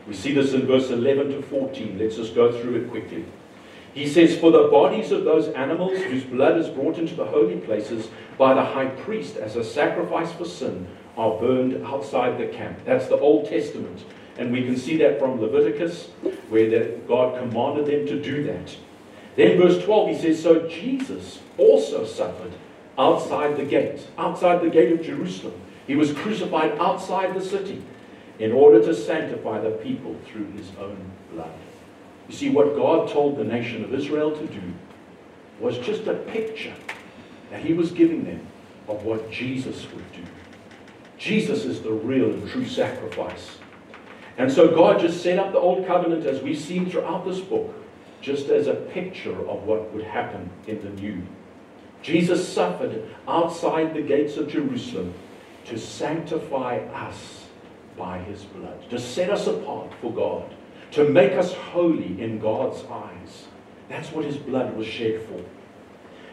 We 0.07 0.13
see 0.13 0.33
this 0.33 0.53
in 0.53 0.65
verse 0.65 0.89
11 0.89 1.29
to 1.29 1.41
14. 1.41 1.99
Let's 1.99 2.15
just 2.15 2.35
go 2.35 2.51
through 2.51 2.83
it 2.83 2.89
quickly. 2.89 3.25
He 3.93 4.07
says, 4.07 4.37
For 4.37 4.51
the 4.51 4.67
bodies 4.67 5.11
of 5.11 5.23
those 5.23 5.47
animals 5.49 5.97
whose 5.99 6.23
blood 6.23 6.57
is 6.57 6.69
brought 6.69 6.97
into 6.97 7.15
the 7.15 7.25
holy 7.25 7.57
places 7.57 8.09
by 8.37 8.53
the 8.53 8.63
high 8.63 8.87
priest 8.87 9.37
as 9.37 9.55
a 9.55 9.63
sacrifice 9.63 10.31
for 10.31 10.45
sin 10.45 10.87
are 11.17 11.37
burned 11.37 11.85
outside 11.85 12.37
the 12.37 12.47
camp. 12.47 12.79
That's 12.85 13.07
the 13.07 13.17
Old 13.17 13.49
Testament. 13.49 14.03
And 14.37 14.51
we 14.53 14.63
can 14.63 14.77
see 14.77 14.95
that 14.97 15.19
from 15.19 15.41
Leviticus, 15.41 16.09
where 16.49 16.97
God 16.99 17.37
commanded 17.37 17.87
them 17.87 18.07
to 18.07 18.21
do 18.21 18.43
that. 18.43 18.75
Then, 19.35 19.57
verse 19.57 19.83
12, 19.83 20.09
he 20.09 20.17
says, 20.17 20.41
So 20.41 20.67
Jesus 20.67 21.39
also 21.57 22.05
suffered 22.05 22.53
outside 22.97 23.57
the 23.57 23.65
gate, 23.65 24.07
outside 24.17 24.61
the 24.61 24.69
gate 24.69 24.91
of 24.91 25.05
Jerusalem. 25.05 25.59
He 25.87 25.95
was 25.95 26.13
crucified 26.13 26.77
outside 26.79 27.33
the 27.33 27.41
city 27.41 27.83
in 28.39 28.51
order 28.53 28.81
to 28.81 28.95
sanctify 28.95 29.59
the 29.59 29.71
people 29.71 30.15
through 30.25 30.49
his 30.51 30.71
own 30.79 30.97
blood. 31.33 31.51
You 32.27 32.35
see, 32.35 32.49
what 32.49 32.75
God 32.75 33.09
told 33.09 33.37
the 33.37 33.43
nation 33.43 33.83
of 33.83 33.93
Israel 33.93 34.31
to 34.31 34.47
do 34.47 34.61
was 35.59 35.77
just 35.79 36.07
a 36.07 36.13
picture 36.13 36.73
that 37.51 37.63
he 37.63 37.73
was 37.73 37.91
giving 37.91 38.23
them 38.23 38.45
of 38.87 39.03
what 39.03 39.29
Jesus 39.29 39.85
would 39.93 40.11
do. 40.13 40.23
Jesus 41.17 41.65
is 41.65 41.81
the 41.81 41.91
real 41.91 42.31
and 42.31 42.49
true 42.49 42.65
sacrifice. 42.65 43.57
And 44.37 44.49
so 44.49 44.73
God 44.73 45.01
just 45.01 45.21
set 45.21 45.37
up 45.37 45.51
the 45.51 45.59
old 45.59 45.85
covenant 45.85 46.25
as 46.25 46.41
we've 46.41 46.57
seen 46.57 46.89
throughout 46.89 47.25
this 47.25 47.41
book, 47.41 47.73
just 48.21 48.47
as 48.47 48.67
a 48.67 48.73
picture 48.73 49.37
of 49.49 49.63
what 49.63 49.93
would 49.93 50.05
happen 50.05 50.49
in 50.65 50.81
the 50.81 50.89
new. 51.01 51.21
Jesus 52.01 52.47
suffered 52.47 53.09
outside 53.27 53.93
the 53.93 54.01
gates 54.01 54.37
of 54.37 54.47
Jerusalem 54.47 55.13
to 55.65 55.77
sanctify 55.77 56.77
us 56.93 57.38
by 57.99 58.19
his 58.19 58.45
blood, 58.45 58.89
to 58.89 58.97
set 58.97 59.29
us 59.29 59.45
apart 59.45 59.91
for 60.01 60.11
God, 60.11 60.55
to 60.91 61.07
make 61.07 61.33
us 61.33 61.53
holy 61.53 62.19
in 62.19 62.39
God's 62.39 62.83
eyes. 62.89 63.45
That's 63.89 64.11
what 64.11 64.25
his 64.25 64.37
blood 64.37 64.75
was 64.75 64.87
shed 64.87 65.21
for. 65.23 65.43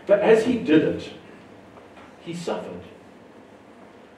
But 0.07 0.21
as 0.21 0.45
he 0.45 0.59
did 0.59 0.83
it, 0.83 1.11
he 2.21 2.33
suffered. 2.33 2.81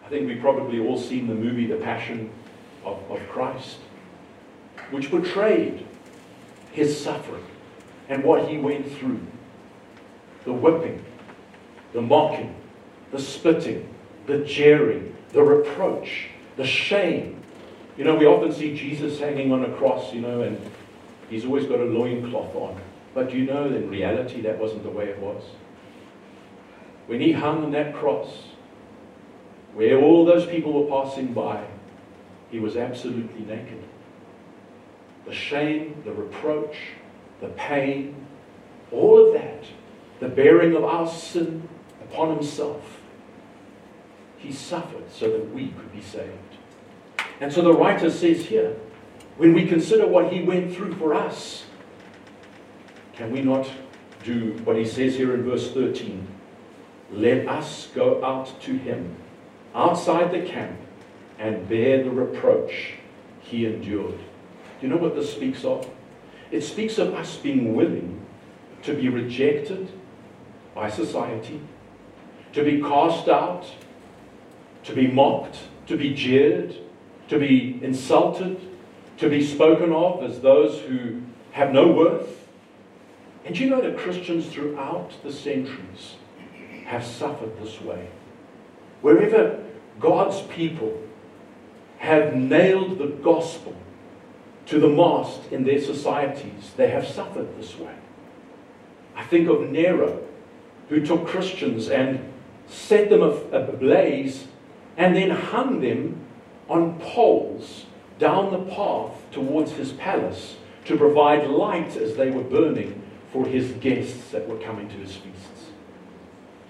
I 0.04 0.08
think 0.10 0.28
we've 0.28 0.40
probably 0.40 0.78
all 0.78 0.98
seen 0.98 1.26
the 1.26 1.34
movie 1.34 1.66
The 1.66 1.76
Passion 1.76 2.30
of, 2.84 2.98
of 3.10 3.26
Christ, 3.28 3.78
which 4.90 5.10
portrayed 5.10 5.86
his 6.72 6.98
suffering 7.02 7.44
and 8.08 8.22
what 8.24 8.48
he 8.48 8.58
went 8.58 8.90
through 8.92 9.20
the 10.44 10.52
whipping, 10.52 11.04
the 11.92 12.00
mocking, 12.00 12.54
the 13.10 13.18
spitting, 13.18 13.94
the 14.26 14.38
jeering, 14.38 15.14
the 15.32 15.42
reproach, 15.42 16.28
the 16.56 16.66
shame, 16.66 17.37
you 17.98 18.04
know, 18.04 18.14
we 18.14 18.26
often 18.26 18.52
see 18.52 18.76
Jesus 18.76 19.18
hanging 19.18 19.50
on 19.52 19.64
a 19.64 19.72
cross, 19.74 20.14
you 20.14 20.20
know, 20.20 20.42
and 20.42 20.58
he's 21.28 21.44
always 21.44 21.66
got 21.66 21.80
a 21.80 21.84
loincloth 21.84 22.54
on. 22.54 22.80
But 23.12 23.34
you 23.34 23.44
know, 23.44 23.66
in 23.66 23.90
reality, 23.90 24.40
that 24.42 24.56
wasn't 24.56 24.84
the 24.84 24.90
way 24.90 25.06
it 25.06 25.18
was. 25.18 25.42
When 27.08 27.20
he 27.20 27.32
hung 27.32 27.64
on 27.64 27.72
that 27.72 27.96
cross, 27.96 28.44
where 29.74 30.00
all 30.00 30.24
those 30.24 30.46
people 30.46 30.72
were 30.72 30.88
passing 30.88 31.32
by, 31.32 31.66
he 32.52 32.60
was 32.60 32.76
absolutely 32.76 33.40
naked. 33.40 33.82
The 35.26 35.34
shame, 35.34 36.00
the 36.04 36.12
reproach, 36.12 36.76
the 37.40 37.48
pain, 37.48 38.14
all 38.92 39.26
of 39.26 39.34
that, 39.34 39.64
the 40.20 40.28
bearing 40.28 40.76
of 40.76 40.84
our 40.84 41.08
sin 41.08 41.68
upon 42.00 42.36
himself, 42.36 43.00
he 44.36 44.52
suffered 44.52 45.10
so 45.10 45.32
that 45.32 45.52
we 45.52 45.68
could 45.68 45.92
be 45.92 46.00
saved. 46.00 46.57
And 47.40 47.52
so 47.52 47.62
the 47.62 47.72
writer 47.72 48.10
says 48.10 48.46
here, 48.46 48.76
when 49.36 49.52
we 49.52 49.66
consider 49.66 50.06
what 50.06 50.32
he 50.32 50.42
went 50.42 50.74
through 50.74 50.94
for 50.94 51.14
us, 51.14 51.64
can 53.14 53.30
we 53.30 53.42
not 53.42 53.70
do 54.24 54.54
what 54.64 54.76
he 54.76 54.84
says 54.84 55.14
here 55.14 55.34
in 55.34 55.44
verse 55.44 55.72
13? 55.72 56.26
Let 57.12 57.48
us 57.48 57.88
go 57.94 58.24
out 58.24 58.60
to 58.62 58.76
him 58.76 59.16
outside 59.74 60.32
the 60.32 60.42
camp 60.42 60.78
and 61.38 61.68
bear 61.68 62.02
the 62.02 62.10
reproach 62.10 62.94
he 63.40 63.66
endured. 63.66 64.18
Do 64.18 64.86
you 64.86 64.88
know 64.88 64.96
what 64.96 65.14
this 65.14 65.32
speaks 65.32 65.64
of? 65.64 65.88
It 66.50 66.62
speaks 66.62 66.98
of 66.98 67.14
us 67.14 67.36
being 67.36 67.74
willing 67.74 68.24
to 68.82 68.94
be 68.94 69.08
rejected 69.08 69.88
by 70.74 70.90
society, 70.90 71.60
to 72.52 72.64
be 72.64 72.80
cast 72.80 73.28
out, 73.28 73.66
to 74.84 74.94
be 74.94 75.06
mocked, 75.06 75.58
to 75.86 75.96
be 75.96 76.14
jeered, 76.14 76.76
to 77.28 77.38
be 77.38 77.78
insulted, 77.82 78.60
to 79.18 79.28
be 79.28 79.44
spoken 79.44 79.92
of 79.92 80.22
as 80.22 80.40
those 80.40 80.80
who 80.80 81.22
have 81.52 81.72
no 81.72 81.88
worth. 81.88 82.46
And 83.44 83.58
you 83.58 83.70
know 83.70 83.80
that 83.80 83.98
Christians 83.98 84.46
throughout 84.46 85.12
the 85.22 85.32
centuries 85.32 86.16
have 86.84 87.04
suffered 87.04 87.58
this 87.60 87.80
way. 87.80 88.08
Wherever 89.02 89.62
God's 90.00 90.42
people 90.42 91.02
have 91.98 92.34
nailed 92.34 92.98
the 92.98 93.08
gospel 93.08 93.74
to 94.66 94.78
the 94.78 94.88
mast 94.88 95.40
in 95.50 95.64
their 95.64 95.80
societies, 95.80 96.72
they 96.76 96.90
have 96.90 97.06
suffered 97.06 97.58
this 97.58 97.76
way. 97.78 97.94
I 99.16 99.24
think 99.24 99.48
of 99.48 99.70
Nero, 99.70 100.22
who 100.88 101.04
took 101.04 101.26
Christians 101.26 101.88
and 101.88 102.32
set 102.68 103.10
them 103.10 103.22
ablaze 103.22 104.46
and 104.96 105.16
then 105.16 105.30
hung 105.30 105.80
them 105.80 106.17
on 106.68 106.98
poles 107.00 107.86
down 108.18 108.52
the 108.52 108.74
path 108.74 109.12
towards 109.30 109.72
his 109.72 109.92
palace 109.92 110.56
to 110.84 110.96
provide 110.96 111.48
light 111.48 111.96
as 111.96 112.16
they 112.16 112.30
were 112.30 112.42
burning 112.42 113.02
for 113.32 113.46
his 113.46 113.72
guests 113.72 114.30
that 114.30 114.48
were 114.48 114.58
coming 114.58 114.88
to 114.88 114.96
his 114.96 115.16
feasts. 115.16 115.70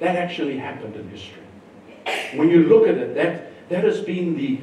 That 0.00 0.16
actually 0.16 0.58
happened 0.58 0.96
in 0.96 1.08
history. 1.08 1.42
When 2.34 2.48
you 2.48 2.64
look 2.64 2.86
at 2.86 2.96
it, 2.96 3.14
that, 3.14 3.68
that 3.68 3.84
has 3.84 4.00
been 4.00 4.36
the, 4.36 4.60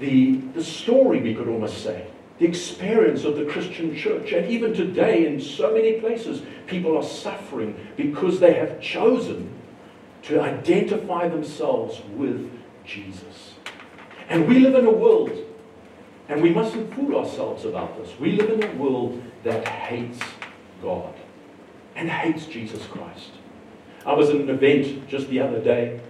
the, 0.00 0.36
the 0.54 0.64
story, 0.64 1.20
we 1.20 1.34
could 1.34 1.48
almost 1.48 1.82
say, 1.82 2.06
the 2.38 2.46
experience 2.46 3.24
of 3.24 3.36
the 3.36 3.44
Christian 3.44 3.94
church. 3.94 4.32
And 4.32 4.50
even 4.50 4.74
today, 4.74 5.26
in 5.26 5.40
so 5.40 5.72
many 5.72 6.00
places, 6.00 6.42
people 6.66 6.96
are 6.96 7.02
suffering 7.02 7.76
because 7.96 8.40
they 8.40 8.54
have 8.54 8.80
chosen 8.80 9.52
to 10.22 10.40
identify 10.40 11.28
themselves 11.28 12.00
with 12.14 12.50
Jesus. 12.84 13.51
And 14.32 14.48
we 14.48 14.60
live 14.60 14.74
in 14.76 14.86
a 14.86 14.90
world, 14.90 15.30
and 16.30 16.40
we 16.40 16.48
mustn't 16.48 16.94
fool 16.94 17.18
ourselves 17.18 17.66
about 17.66 18.02
this. 18.02 18.18
We 18.18 18.32
live 18.32 18.48
in 18.48 18.62
a 18.62 18.74
world 18.82 19.22
that 19.44 19.68
hates 19.68 20.18
God 20.80 21.12
and 21.94 22.08
hates 22.08 22.46
Jesus 22.46 22.86
Christ. 22.86 23.32
I 24.06 24.14
was 24.14 24.30
at 24.30 24.36
an 24.36 24.48
event 24.48 25.06
just 25.06 25.28
the 25.28 25.40
other 25.40 25.60
day. 25.60 26.00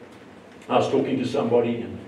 I 0.69 0.77
was 0.77 0.89
talking 0.89 1.19
to 1.19 1.27
somebody 1.27 1.81
and 1.81 1.99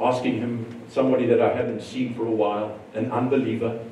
asking 0.00 0.38
him, 0.38 0.80
somebody 0.88 1.26
that 1.26 1.40
I 1.40 1.52
hadn't 1.52 1.82
seen 1.82 2.14
for 2.14 2.24
a 2.24 2.30
while, 2.30 2.78
an 2.94 3.10
unbeliever, 3.10 3.84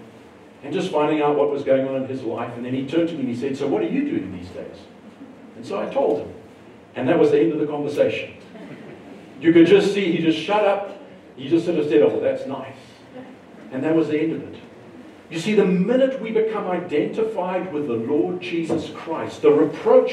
and 0.62 0.72
just 0.72 0.92
finding 0.92 1.20
out 1.20 1.36
what 1.36 1.50
was 1.50 1.64
going 1.64 1.88
on 1.88 1.96
in 1.96 2.06
his 2.06 2.22
life. 2.22 2.54
And 2.54 2.64
then 2.64 2.74
he 2.74 2.86
turned 2.86 3.08
to 3.08 3.14
me 3.14 3.22
and 3.22 3.28
he 3.28 3.34
said, 3.34 3.56
So, 3.56 3.66
what 3.66 3.82
are 3.82 3.88
you 3.88 4.08
doing 4.08 4.30
these 4.38 4.50
days? 4.50 4.76
And 5.56 5.66
so 5.66 5.80
I 5.80 5.92
told 5.92 6.20
him. 6.20 6.34
And 6.94 7.08
that 7.08 7.18
was 7.18 7.32
the 7.32 7.40
end 7.40 7.52
of 7.54 7.58
the 7.58 7.66
conversation. 7.66 8.34
You 9.40 9.52
could 9.52 9.66
just 9.66 9.92
see 9.92 10.12
he 10.12 10.18
just 10.22 10.38
shut 10.38 10.64
up. 10.64 10.99
He 11.36 11.48
just 11.48 11.66
sort 11.66 11.78
of 11.78 11.88
said, 11.88 12.02
Oh, 12.02 12.20
that's 12.20 12.46
nice. 12.46 12.76
And 13.72 13.84
that 13.84 13.94
was 13.94 14.08
the 14.08 14.20
end 14.20 14.32
of 14.32 14.42
it. 14.42 14.60
You 15.30 15.38
see, 15.38 15.54
the 15.54 15.64
minute 15.64 16.20
we 16.20 16.32
become 16.32 16.68
identified 16.68 17.72
with 17.72 17.86
the 17.86 17.94
Lord 17.94 18.40
Jesus 18.40 18.90
Christ, 18.90 19.42
the 19.42 19.52
reproach 19.52 20.12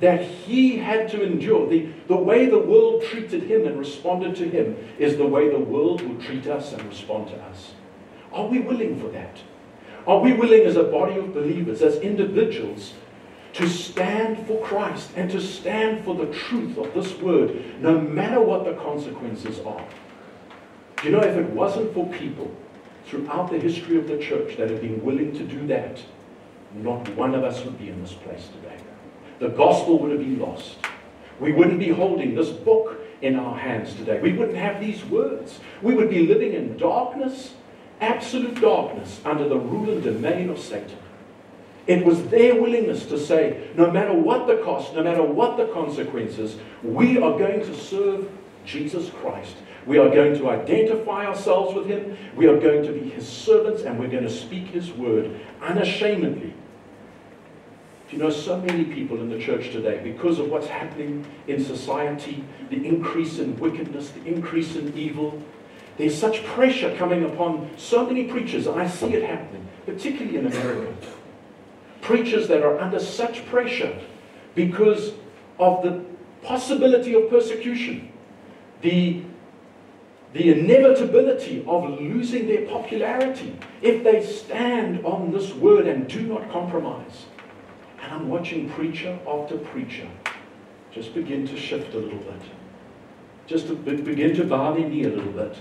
that 0.00 0.22
he 0.22 0.76
had 0.76 1.08
to 1.10 1.22
endure, 1.22 1.68
the, 1.68 1.88
the 2.06 2.16
way 2.16 2.46
the 2.46 2.58
world 2.58 3.02
treated 3.04 3.44
him 3.44 3.66
and 3.66 3.78
responded 3.78 4.36
to 4.36 4.48
him, 4.48 4.76
is 4.98 5.16
the 5.16 5.26
way 5.26 5.48
the 5.48 5.58
world 5.58 6.02
will 6.02 6.20
treat 6.22 6.46
us 6.46 6.72
and 6.72 6.82
respond 6.84 7.28
to 7.28 7.36
us. 7.44 7.72
Are 8.32 8.46
we 8.46 8.60
willing 8.60 9.00
for 9.00 9.08
that? 9.08 9.38
Are 10.06 10.20
we 10.20 10.32
willing 10.32 10.62
as 10.62 10.76
a 10.76 10.84
body 10.84 11.18
of 11.18 11.34
believers, 11.34 11.82
as 11.82 11.96
individuals, 11.96 12.94
to 13.54 13.68
stand 13.68 14.46
for 14.46 14.62
Christ 14.62 15.10
and 15.16 15.30
to 15.30 15.40
stand 15.40 16.04
for 16.04 16.14
the 16.14 16.32
truth 16.32 16.78
of 16.78 16.92
this 16.94 17.18
word, 17.18 17.80
no 17.80 17.98
matter 17.98 18.40
what 18.40 18.64
the 18.64 18.74
consequences 18.74 19.60
are? 19.60 19.84
You 21.04 21.10
know, 21.10 21.20
if 21.20 21.36
it 21.36 21.50
wasn't 21.50 21.94
for 21.94 22.06
people 22.08 22.50
throughout 23.06 23.50
the 23.50 23.58
history 23.58 23.96
of 23.96 24.08
the 24.08 24.18
church 24.18 24.56
that 24.56 24.68
have 24.70 24.80
been 24.80 25.02
willing 25.04 25.32
to 25.32 25.44
do 25.44 25.66
that, 25.68 26.02
not 26.74 27.08
one 27.14 27.34
of 27.34 27.44
us 27.44 27.64
would 27.64 27.78
be 27.78 27.88
in 27.88 28.02
this 28.02 28.12
place 28.12 28.48
today. 28.48 28.76
The 29.38 29.48
gospel 29.48 29.98
would 30.00 30.10
have 30.10 30.20
been 30.20 30.40
lost. 30.40 30.76
We 31.38 31.52
wouldn't 31.52 31.78
be 31.78 31.90
holding 31.90 32.34
this 32.34 32.50
book 32.50 32.98
in 33.22 33.36
our 33.36 33.56
hands 33.56 33.94
today. 33.94 34.20
We 34.20 34.32
wouldn't 34.32 34.58
have 34.58 34.80
these 34.80 35.04
words. 35.04 35.60
We 35.82 35.94
would 35.94 36.10
be 36.10 36.26
living 36.26 36.52
in 36.52 36.76
darkness, 36.76 37.54
absolute 38.00 38.60
darkness, 38.60 39.20
under 39.24 39.48
the 39.48 39.58
rule 39.58 39.90
and 39.90 40.02
domain 40.02 40.50
of 40.50 40.58
Satan. 40.58 40.98
It 41.86 42.04
was 42.04 42.26
their 42.26 42.60
willingness 42.60 43.06
to 43.06 43.18
say, 43.18 43.68
no 43.76 43.90
matter 43.90 44.12
what 44.12 44.46
the 44.46 44.56
cost, 44.58 44.94
no 44.94 45.02
matter 45.02 45.22
what 45.22 45.56
the 45.56 45.66
consequences, 45.66 46.56
we 46.82 47.16
are 47.16 47.38
going 47.38 47.60
to 47.60 47.74
serve 47.74 48.28
Jesus 48.66 49.08
Christ. 49.10 49.54
We 49.86 49.98
are 49.98 50.08
going 50.08 50.36
to 50.38 50.50
identify 50.50 51.26
ourselves 51.26 51.74
with 51.74 51.86
him. 51.86 52.16
We 52.36 52.46
are 52.46 52.58
going 52.58 52.84
to 52.84 52.92
be 52.92 53.08
his 53.10 53.26
servants 53.26 53.82
and 53.82 53.98
we're 53.98 54.08
going 54.08 54.24
to 54.24 54.30
speak 54.30 54.68
his 54.68 54.92
word 54.92 55.40
unashamedly. 55.62 56.54
Do 58.08 58.16
you 58.16 58.22
know 58.22 58.30
so 58.30 58.58
many 58.58 58.84
people 58.84 59.20
in 59.20 59.28
the 59.28 59.38
church 59.38 59.70
today, 59.70 60.00
because 60.02 60.38
of 60.38 60.48
what's 60.48 60.66
happening 60.66 61.26
in 61.46 61.62
society, 61.62 62.42
the 62.70 62.86
increase 62.86 63.38
in 63.38 63.58
wickedness, 63.58 64.10
the 64.10 64.24
increase 64.24 64.76
in 64.76 64.96
evil, 64.96 65.42
there's 65.98 66.16
such 66.16 66.42
pressure 66.44 66.96
coming 66.96 67.24
upon 67.24 67.70
so 67.76 68.06
many 68.06 68.24
preachers. 68.24 68.66
I 68.66 68.86
see 68.86 69.12
it 69.12 69.24
happening, 69.24 69.68
particularly 69.84 70.38
in 70.38 70.46
America. 70.46 70.94
Preachers 72.00 72.48
that 72.48 72.62
are 72.62 72.78
under 72.78 72.98
such 72.98 73.44
pressure 73.46 73.98
because 74.54 75.12
of 75.58 75.82
the 75.82 76.02
possibility 76.42 77.14
of 77.14 77.28
persecution, 77.28 78.10
the 78.80 79.22
the 80.32 80.50
inevitability 80.50 81.64
of 81.66 81.98
losing 82.00 82.46
their 82.46 82.66
popularity 82.66 83.56
if 83.80 84.04
they 84.04 84.24
stand 84.24 85.04
on 85.04 85.32
this 85.32 85.54
word 85.54 85.86
and 85.86 86.06
do 86.06 86.22
not 86.22 86.50
compromise. 86.50 87.26
And 88.02 88.12
I'm 88.12 88.28
watching 88.28 88.68
preacher 88.70 89.18
after 89.26 89.56
preacher 89.56 90.08
just 90.92 91.14
begin 91.14 91.46
to 91.46 91.56
shift 91.56 91.94
a 91.94 91.98
little 91.98 92.18
bit, 92.18 92.42
just 93.46 93.68
to 93.68 93.74
begin 93.74 94.34
to 94.36 94.44
bow 94.44 94.74
their 94.74 94.88
knee 94.88 95.04
a 95.04 95.08
little 95.08 95.32
bit 95.32 95.56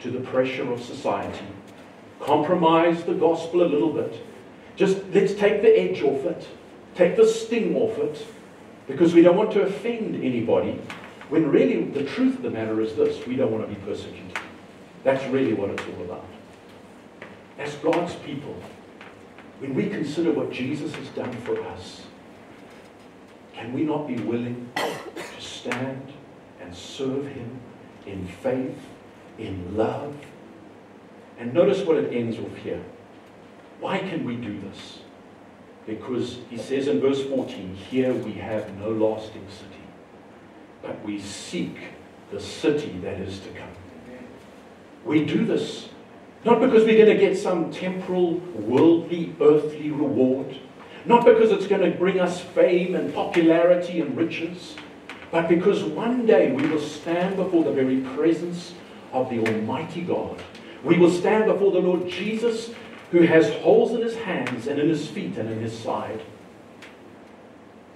to 0.00 0.10
the 0.10 0.20
pressure 0.20 0.70
of 0.72 0.82
society, 0.82 1.46
compromise 2.20 3.04
the 3.04 3.14
gospel 3.14 3.62
a 3.62 3.68
little 3.68 3.92
bit. 3.92 4.24
Just 4.76 4.98
let's 5.12 5.34
take 5.34 5.62
the 5.62 5.78
edge 5.78 6.02
off 6.02 6.24
it, 6.24 6.48
take 6.94 7.16
the 7.16 7.26
sting 7.26 7.76
off 7.76 7.96
it, 7.98 8.26
because 8.86 9.14
we 9.14 9.22
don't 9.22 9.36
want 9.36 9.52
to 9.52 9.62
offend 9.62 10.16
anybody. 10.16 10.80
When 11.28 11.50
really 11.50 11.84
the 11.84 12.04
truth 12.04 12.36
of 12.36 12.42
the 12.42 12.50
matter 12.50 12.80
is 12.80 12.94
this 12.96 13.26
we 13.26 13.36
don't 13.36 13.50
want 13.50 13.66
to 13.66 13.74
be 13.74 13.80
persecuted. 13.80 14.38
That's 15.02 15.24
really 15.26 15.54
what 15.54 15.70
it's 15.70 15.82
all 15.82 16.04
about. 16.04 16.26
As 17.58 17.74
God's 17.76 18.14
people, 18.16 18.56
when 19.58 19.74
we 19.74 19.88
consider 19.88 20.32
what 20.32 20.50
Jesus 20.50 20.94
has 20.94 21.08
done 21.08 21.32
for 21.42 21.60
us, 21.62 22.02
can 23.54 23.72
we 23.72 23.82
not 23.82 24.06
be 24.06 24.16
willing 24.16 24.68
to 24.76 25.40
stand 25.40 26.12
and 26.60 26.74
serve 26.74 27.26
Him 27.28 27.60
in 28.06 28.26
faith, 28.26 28.78
in 29.38 29.76
love? 29.76 30.14
And 31.38 31.54
notice 31.54 31.82
what 31.82 31.96
it 31.96 32.12
ends 32.12 32.38
with 32.38 32.56
here. 32.58 32.82
Why 33.80 33.98
can 33.98 34.24
we 34.24 34.36
do 34.36 34.60
this? 34.60 34.98
Because 35.86 36.38
he 36.48 36.56
says 36.56 36.88
in 36.88 37.00
verse 37.00 37.22
14, 37.24 37.74
Here 37.74 38.14
we 38.14 38.32
have 38.34 38.74
no 38.78 38.90
lasting 38.90 39.46
city 39.50 39.83
but 40.84 41.02
we 41.04 41.18
seek 41.18 41.76
the 42.30 42.38
city 42.38 42.98
that 43.02 43.18
is 43.20 43.40
to 43.40 43.48
come. 43.48 43.68
We 45.04 45.24
do 45.24 45.44
this 45.44 45.88
not 46.44 46.60
because 46.60 46.84
we're 46.84 47.02
going 47.02 47.16
to 47.16 47.26
get 47.26 47.38
some 47.38 47.70
temporal, 47.70 48.34
worldly, 48.34 49.34
earthly 49.40 49.90
reward, 49.90 50.58
not 51.06 51.24
because 51.24 51.50
it's 51.50 51.66
going 51.66 51.90
to 51.90 51.96
bring 51.96 52.20
us 52.20 52.40
fame 52.40 52.94
and 52.94 53.14
popularity 53.14 54.00
and 54.00 54.16
riches, 54.16 54.76
but 55.30 55.48
because 55.48 55.82
one 55.82 56.26
day 56.26 56.52
we 56.52 56.66
will 56.68 56.80
stand 56.80 57.36
before 57.36 57.64
the 57.64 57.72
very 57.72 58.00
presence 58.14 58.74
of 59.12 59.30
the 59.30 59.38
Almighty 59.40 60.02
God. 60.02 60.42
We 60.82 60.98
will 60.98 61.10
stand 61.10 61.46
before 61.46 61.72
the 61.72 61.78
Lord 61.78 62.08
Jesus, 62.08 62.70
who 63.10 63.22
has 63.22 63.50
holes 63.62 63.92
in 63.92 64.02
his 64.02 64.16
hands 64.16 64.66
and 64.66 64.78
in 64.78 64.88
his 64.88 65.08
feet 65.08 65.38
and 65.38 65.50
in 65.50 65.60
his 65.60 65.76
side. 65.76 66.20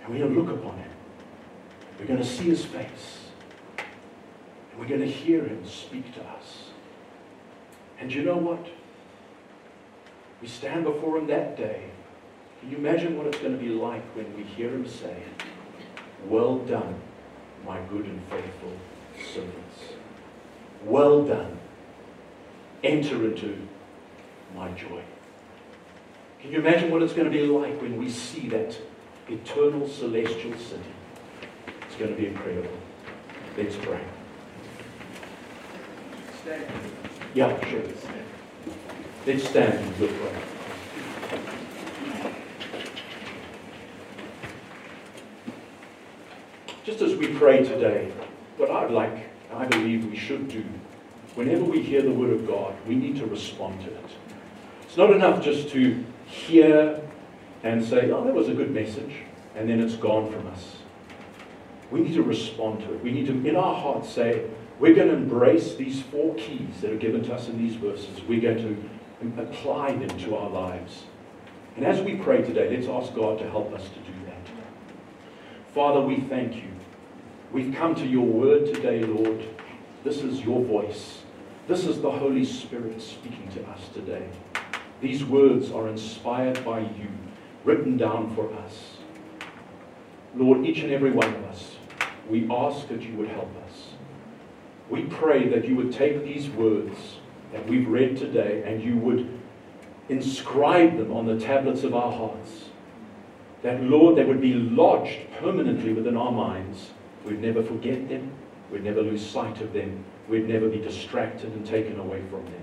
And 0.05 0.14
we'll 0.14 0.29
look 0.29 0.48
upon 0.48 0.79
him. 0.79 0.88
We're 1.98 2.06
going 2.06 2.20
to 2.20 2.24
see 2.24 2.44
his 2.44 2.64
face. 2.64 3.18
And 4.70 4.80
we're 4.80 4.88
going 4.88 5.00
to 5.00 5.11
hear 5.11 5.44
him 5.44 5.66
speak 5.66 6.14
to 6.14 6.20
us. 6.22 6.70
And 8.00 8.12
you 8.12 8.22
know 8.22 8.37
what? 8.37 8.66
We 10.40 10.46
stand 10.46 10.84
before 10.84 11.18
him 11.18 11.26
that 11.26 11.56
day. 11.56 11.90
Can 12.61 12.70
you 12.70 12.76
imagine 12.76 13.16
what 13.16 13.26
it's 13.26 13.38
going 13.38 13.58
to 13.58 13.62
be 13.62 13.70
like 13.70 14.04
when 14.14 14.37
we 14.37 14.42
hear 14.42 14.68
him 14.68 14.87
say, 14.87 15.22
Well 16.26 16.58
done, 16.58 17.00
my 17.66 17.80
good 17.90 18.04
and 18.04 18.22
faithful 18.24 18.72
servants. 19.32 19.94
Well 20.84 21.24
done. 21.24 21.58
Enter 22.84 23.24
into 23.24 23.66
my 24.54 24.70
joy. 24.72 25.02
Can 26.40 26.52
you 26.52 26.61
imagine 26.61 26.90
what 26.92 27.02
it's 27.02 27.12
going 27.12 27.30
to 27.30 27.37
be 27.37 27.44
like 27.44 27.82
when 27.82 27.98
we 27.98 28.08
see 28.08 28.48
that 28.48 28.76
eternal 29.28 29.88
celestial 29.88 30.56
city? 30.56 30.82
Going 31.98 32.14
to 32.14 32.20
be 32.20 32.28
incredible. 32.28 32.70
Let's 33.56 33.74
pray. 33.76 34.00
Stand. 36.40 36.66
Yeah, 37.34 37.68
sure. 37.68 37.82
Let's 39.26 39.48
stand 39.48 39.74
and 39.74 39.98
we'll 39.98 40.08
pray. 40.08 40.32
Just 46.84 47.02
as 47.02 47.16
we 47.16 47.34
pray 47.34 47.64
today, 47.64 48.12
what 48.56 48.70
I'd 48.70 48.92
like, 48.92 49.28
I 49.52 49.66
believe 49.66 50.06
we 50.06 50.16
should 50.16 50.48
do, 50.48 50.64
whenever 51.34 51.64
we 51.64 51.82
hear 51.82 52.02
the 52.02 52.12
word 52.12 52.32
of 52.32 52.46
God, 52.46 52.74
we 52.87 52.94
need 52.94 53.16
to 53.16 53.26
respond 53.26 53.80
to 53.80 53.88
it. 53.88 54.04
It's 54.82 54.96
not 54.96 55.11
enough 55.11 55.44
just 55.44 55.68
to 55.70 56.04
hear 56.26 57.02
and 57.64 57.84
say, 57.84 58.11
oh, 58.11 58.24
that 58.24 58.32
was 58.32 58.48
a 58.48 58.54
good 58.54 58.70
message, 58.70 59.16
and 59.56 59.68
then 59.68 59.80
it's 59.80 59.96
gone 59.96 60.32
from 60.32 60.46
us. 60.46 60.76
We 61.90 62.01
need 62.01 62.14
to 62.14 62.22
respond 62.22 62.81
to 62.81 62.94
it. 62.94 63.03
We 63.03 63.12
need 63.12 63.27
to, 63.27 63.48
in 63.48 63.57
our 63.57 63.74
hearts, 63.74 64.11
say, 64.11 64.44
we're 64.79 64.94
going 64.94 65.09
to 65.09 65.14
embrace 65.14 65.74
these 65.74 66.03
four 66.03 66.35
keys 66.35 66.81
that 66.83 66.92
are 66.92 66.96
given 66.96 67.22
to 67.24 67.35
us 67.35 67.48
in 67.48 67.59
these 67.59 67.74
verses. 67.74 68.22
We're 68.22 68.40
going 68.40 68.59
to 68.59 69.42
apply 69.42 69.92
them 69.92 70.16
to 70.18 70.37
our 70.37 70.51
lives. 70.51 71.05
And 71.77 71.87
as 71.87 72.01
we 72.01 72.16
pray 72.16 72.42
today, 72.42 72.77
let's 72.77 72.88
ask 72.88 73.14
God 73.14 73.38
to 73.38 73.48
help 73.51 73.72
us 73.72 73.83
to 73.83 73.98
do 74.01 74.27
that. 74.27 74.37
Father, 75.74 76.01
we 76.01 76.20
thank 76.20 76.57
you. 76.57 76.70
We've 77.53 77.74
come 77.74 77.94
to 77.94 78.07
your 78.07 78.27
word 78.27 78.74
today, 78.74 79.03
Lord. 79.03 79.48
This 80.05 80.18
is 80.18 80.40
your 80.42 80.62
voice. 80.64 81.22
This 81.66 81.87
is 81.87 82.01
the 82.01 82.11
Holy 82.11 82.44
Spirit 82.44 83.01
speaking 83.01 83.48
to 83.55 83.64
us 83.68 83.81
today. 83.94 84.29
These 85.01 85.24
words 85.24 85.70
are 85.70 85.88
inspired 85.88 86.64
by 86.64 86.81
you, 86.81 87.09
written 87.64 87.96
down 87.96 88.35
for 88.35 88.53
us. 88.53 88.96
Lord, 90.35 90.66
each 90.66 90.81
and 90.81 90.92
every 90.92 91.11
one 91.11 91.35
of 91.35 91.44
us, 91.44 91.77
we 92.28 92.48
ask 92.50 92.88
that 92.88 93.02
you 93.02 93.14
would 93.14 93.28
help 93.28 93.50
us. 93.66 93.88
We 94.90 95.02
pray 95.02 95.48
that 95.48 95.66
you 95.66 95.76
would 95.76 95.92
take 95.92 96.24
these 96.24 96.48
words 96.48 96.96
that 97.52 97.66
we've 97.66 97.88
read 97.88 98.16
today 98.16 98.62
and 98.66 98.82
you 98.82 98.96
would 98.96 99.38
inscribe 100.08 100.96
them 100.96 101.12
on 101.12 101.26
the 101.26 101.38
tablets 101.38 101.84
of 101.84 101.94
our 101.94 102.12
hearts. 102.12 102.64
That, 103.62 103.82
Lord, 103.82 104.16
they 104.16 104.24
would 104.24 104.40
be 104.40 104.54
lodged 104.54 105.18
permanently 105.38 105.92
within 105.92 106.16
our 106.16 106.32
minds. 106.32 106.90
We'd 107.24 107.42
never 107.42 107.62
forget 107.62 108.08
them. 108.08 108.32
We'd 108.70 108.84
never 108.84 109.02
lose 109.02 109.28
sight 109.28 109.60
of 109.60 109.72
them. 109.72 110.04
We'd 110.28 110.48
never 110.48 110.68
be 110.68 110.78
distracted 110.78 111.52
and 111.52 111.66
taken 111.66 111.98
away 111.98 112.22
from 112.30 112.44
them. 112.44 112.62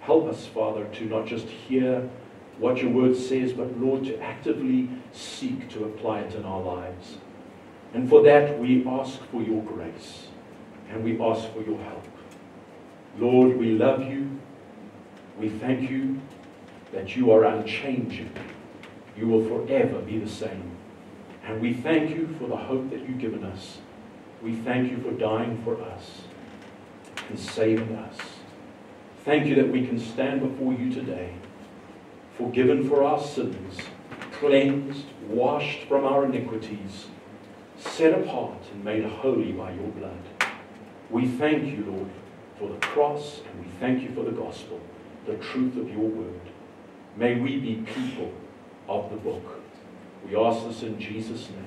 Help 0.00 0.28
us, 0.28 0.46
Father, 0.46 0.84
to 0.84 1.04
not 1.04 1.26
just 1.26 1.48
hear 1.48 2.08
what 2.58 2.78
your 2.82 2.90
word 2.90 3.16
says, 3.16 3.52
but 3.52 3.78
Lord, 3.78 4.04
to 4.04 4.18
actively 4.20 4.88
seek 5.12 5.68
to 5.70 5.84
apply 5.84 6.20
it 6.20 6.34
in 6.34 6.44
our 6.44 6.60
lives. 6.60 7.16
And 7.94 8.08
for 8.08 8.22
that, 8.22 8.58
we 8.58 8.86
ask 8.86 9.20
for 9.30 9.42
your 9.42 9.62
grace 9.62 10.26
and 10.90 11.04
we 11.04 11.20
ask 11.20 11.52
for 11.52 11.62
your 11.62 11.78
help. 11.78 12.06
Lord, 13.18 13.58
we 13.58 13.72
love 13.72 14.02
you. 14.02 14.40
We 15.38 15.48
thank 15.48 15.90
you 15.90 16.20
that 16.92 17.16
you 17.16 17.30
are 17.32 17.44
unchanging. 17.44 18.32
You 19.16 19.26
will 19.26 19.46
forever 19.46 20.00
be 20.00 20.18
the 20.18 20.28
same. 20.28 20.70
And 21.44 21.60
we 21.60 21.74
thank 21.74 22.10
you 22.10 22.34
for 22.38 22.46
the 22.46 22.56
hope 22.56 22.90
that 22.90 23.00
you've 23.00 23.18
given 23.18 23.44
us. 23.44 23.78
We 24.42 24.54
thank 24.54 24.90
you 24.90 24.98
for 24.98 25.10
dying 25.12 25.60
for 25.64 25.80
us 25.82 26.22
and 27.28 27.38
saving 27.38 27.94
us. 27.96 28.16
Thank 29.24 29.46
you 29.46 29.54
that 29.56 29.68
we 29.68 29.86
can 29.86 29.98
stand 29.98 30.40
before 30.40 30.72
you 30.72 30.92
today, 30.92 31.34
forgiven 32.36 32.88
for 32.88 33.04
our 33.04 33.20
sins, 33.22 33.78
cleansed, 34.32 35.06
washed 35.28 35.86
from 35.88 36.04
our 36.04 36.24
iniquities, 36.24 37.06
set 37.90 38.18
apart 38.18 38.58
and 38.72 38.84
made 38.84 39.04
holy 39.04 39.52
by 39.52 39.72
your 39.72 39.88
blood. 39.88 40.18
We 41.10 41.26
thank 41.26 41.64
you, 41.64 41.84
Lord, 41.86 42.10
for 42.58 42.68
the 42.68 42.86
cross, 42.86 43.40
and 43.46 43.64
we 43.64 43.70
thank 43.80 44.02
you 44.02 44.14
for 44.14 44.24
the 44.24 44.30
gospel, 44.30 44.80
the 45.26 45.34
truth 45.36 45.76
of 45.76 45.90
your 45.90 46.08
word. 46.08 46.40
May 47.16 47.38
we 47.38 47.58
be 47.58 47.76
people 47.76 48.32
of 48.88 49.10
the 49.10 49.16
book. 49.16 49.62
We 50.26 50.36
ask 50.36 50.66
this 50.66 50.82
in 50.82 50.98
Jesus' 50.98 51.48
name. 51.50 51.62